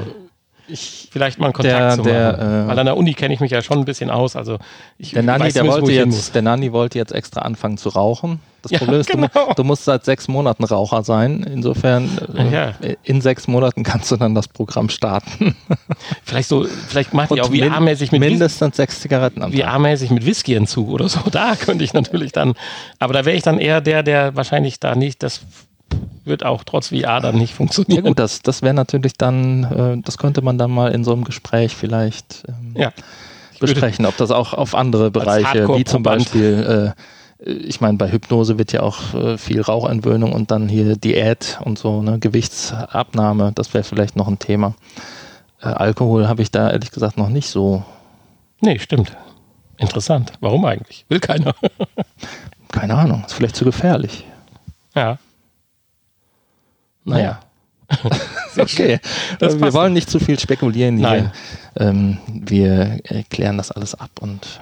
[0.69, 2.65] ich vielleicht mal einen Kontakt der, zu der, machen.
[2.65, 4.35] Äh, Weil an der Uni kenne ich mich ja schon ein bisschen aus.
[4.35, 4.57] Also
[4.97, 8.41] ich der Nanni, weiß der, wollte jetzt, der Nanni wollte jetzt extra anfangen zu rauchen.
[8.63, 9.53] Das Ja, Problem ist, du genau.
[9.55, 11.43] du, musst seit sechs Monaten Raucher sein.
[11.43, 12.73] Insofern, äh, Ja.
[13.03, 15.55] in sechs Monaten kannst du dann das Programm starten.
[16.25, 19.61] Vielleicht so, vielleicht macht die auch min- VR-mäßig mit mindestens sechs Zigaretten am Tag.
[19.61, 21.19] VR-mäßig mit Whisky-Entzug oder so.
[21.31, 22.55] Da könnte ich natürlich dann,
[22.99, 25.41] aber da wäre ich dann eher der, der wahrscheinlich da nicht, das
[26.25, 28.05] wird auch trotz VR dann nicht Ja funktionieren.
[28.05, 31.23] gut, das, das wäre natürlich dann, äh, das könnte man dann mal in so einem
[31.23, 32.91] Gespräch vielleicht ähm, Ja.
[33.59, 36.03] Besprechen, ob das auch auf andere Bereiche, wie zum.
[36.03, 36.93] Beispiel,
[37.43, 41.59] äh, ich meine, bei Hypnose wird ja auch äh, viel Rauchentwöhnung und dann hier Diät
[41.63, 44.75] und so, ne, Gewichtsabnahme, das wäre vielleicht noch ein Thema.
[45.61, 47.83] Äh, Alkohol habe ich da ehrlich gesagt noch nicht so,
[48.61, 49.15] Nee, stimmt.
[49.77, 50.33] Interessant.
[50.39, 51.05] Warum eigentlich?
[51.09, 51.55] Will keiner.
[52.71, 54.25] keine Ahnung, ist vielleicht zu gefährlich.
[54.95, 55.17] ja.
[57.07, 57.39] Naja.
[58.59, 58.99] Okay,
[59.37, 61.07] Das wir wollen nicht zu viel spekulieren hier.
[61.07, 61.31] Nein.
[61.79, 62.99] Ähm, wir
[63.29, 64.59] klären das alles ab und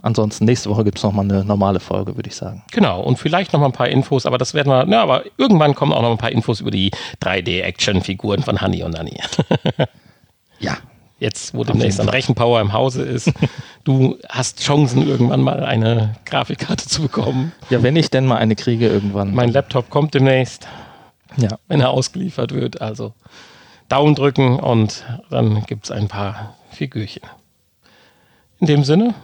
[0.00, 2.62] ansonsten nächste Woche gibt es nochmal eine normale Folge, würde ich sagen.
[2.72, 5.74] Genau, und vielleicht noch mal ein paar Infos, aber das werden wir, na, aber irgendwann
[5.74, 6.90] kommen auch noch ein paar Infos über die
[7.22, 9.20] 3D-Action-Figuren von Hanni und Nanni.
[10.58, 10.78] Ja.
[11.18, 13.30] Jetzt, wo demnächst dann Rechenpower im Hause ist,
[13.84, 17.52] du hast Chancen, irgendwann mal eine Grafikkarte zu bekommen.
[17.70, 19.34] Ja, wenn ich denn mal eine kriege irgendwann.
[19.34, 20.66] Mein Laptop kommt demnächst,
[21.36, 21.58] ja.
[21.68, 22.80] wenn er ausgeliefert wird.
[22.80, 23.14] Also
[23.88, 27.22] Daumen drücken und dann gibt es ein paar Figürchen.
[28.58, 29.14] In dem Sinne,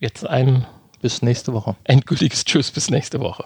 [0.00, 0.66] jetzt ein
[1.00, 1.76] Bis nächste Woche.
[1.84, 3.44] endgültiges Tschüss bis nächste Woche.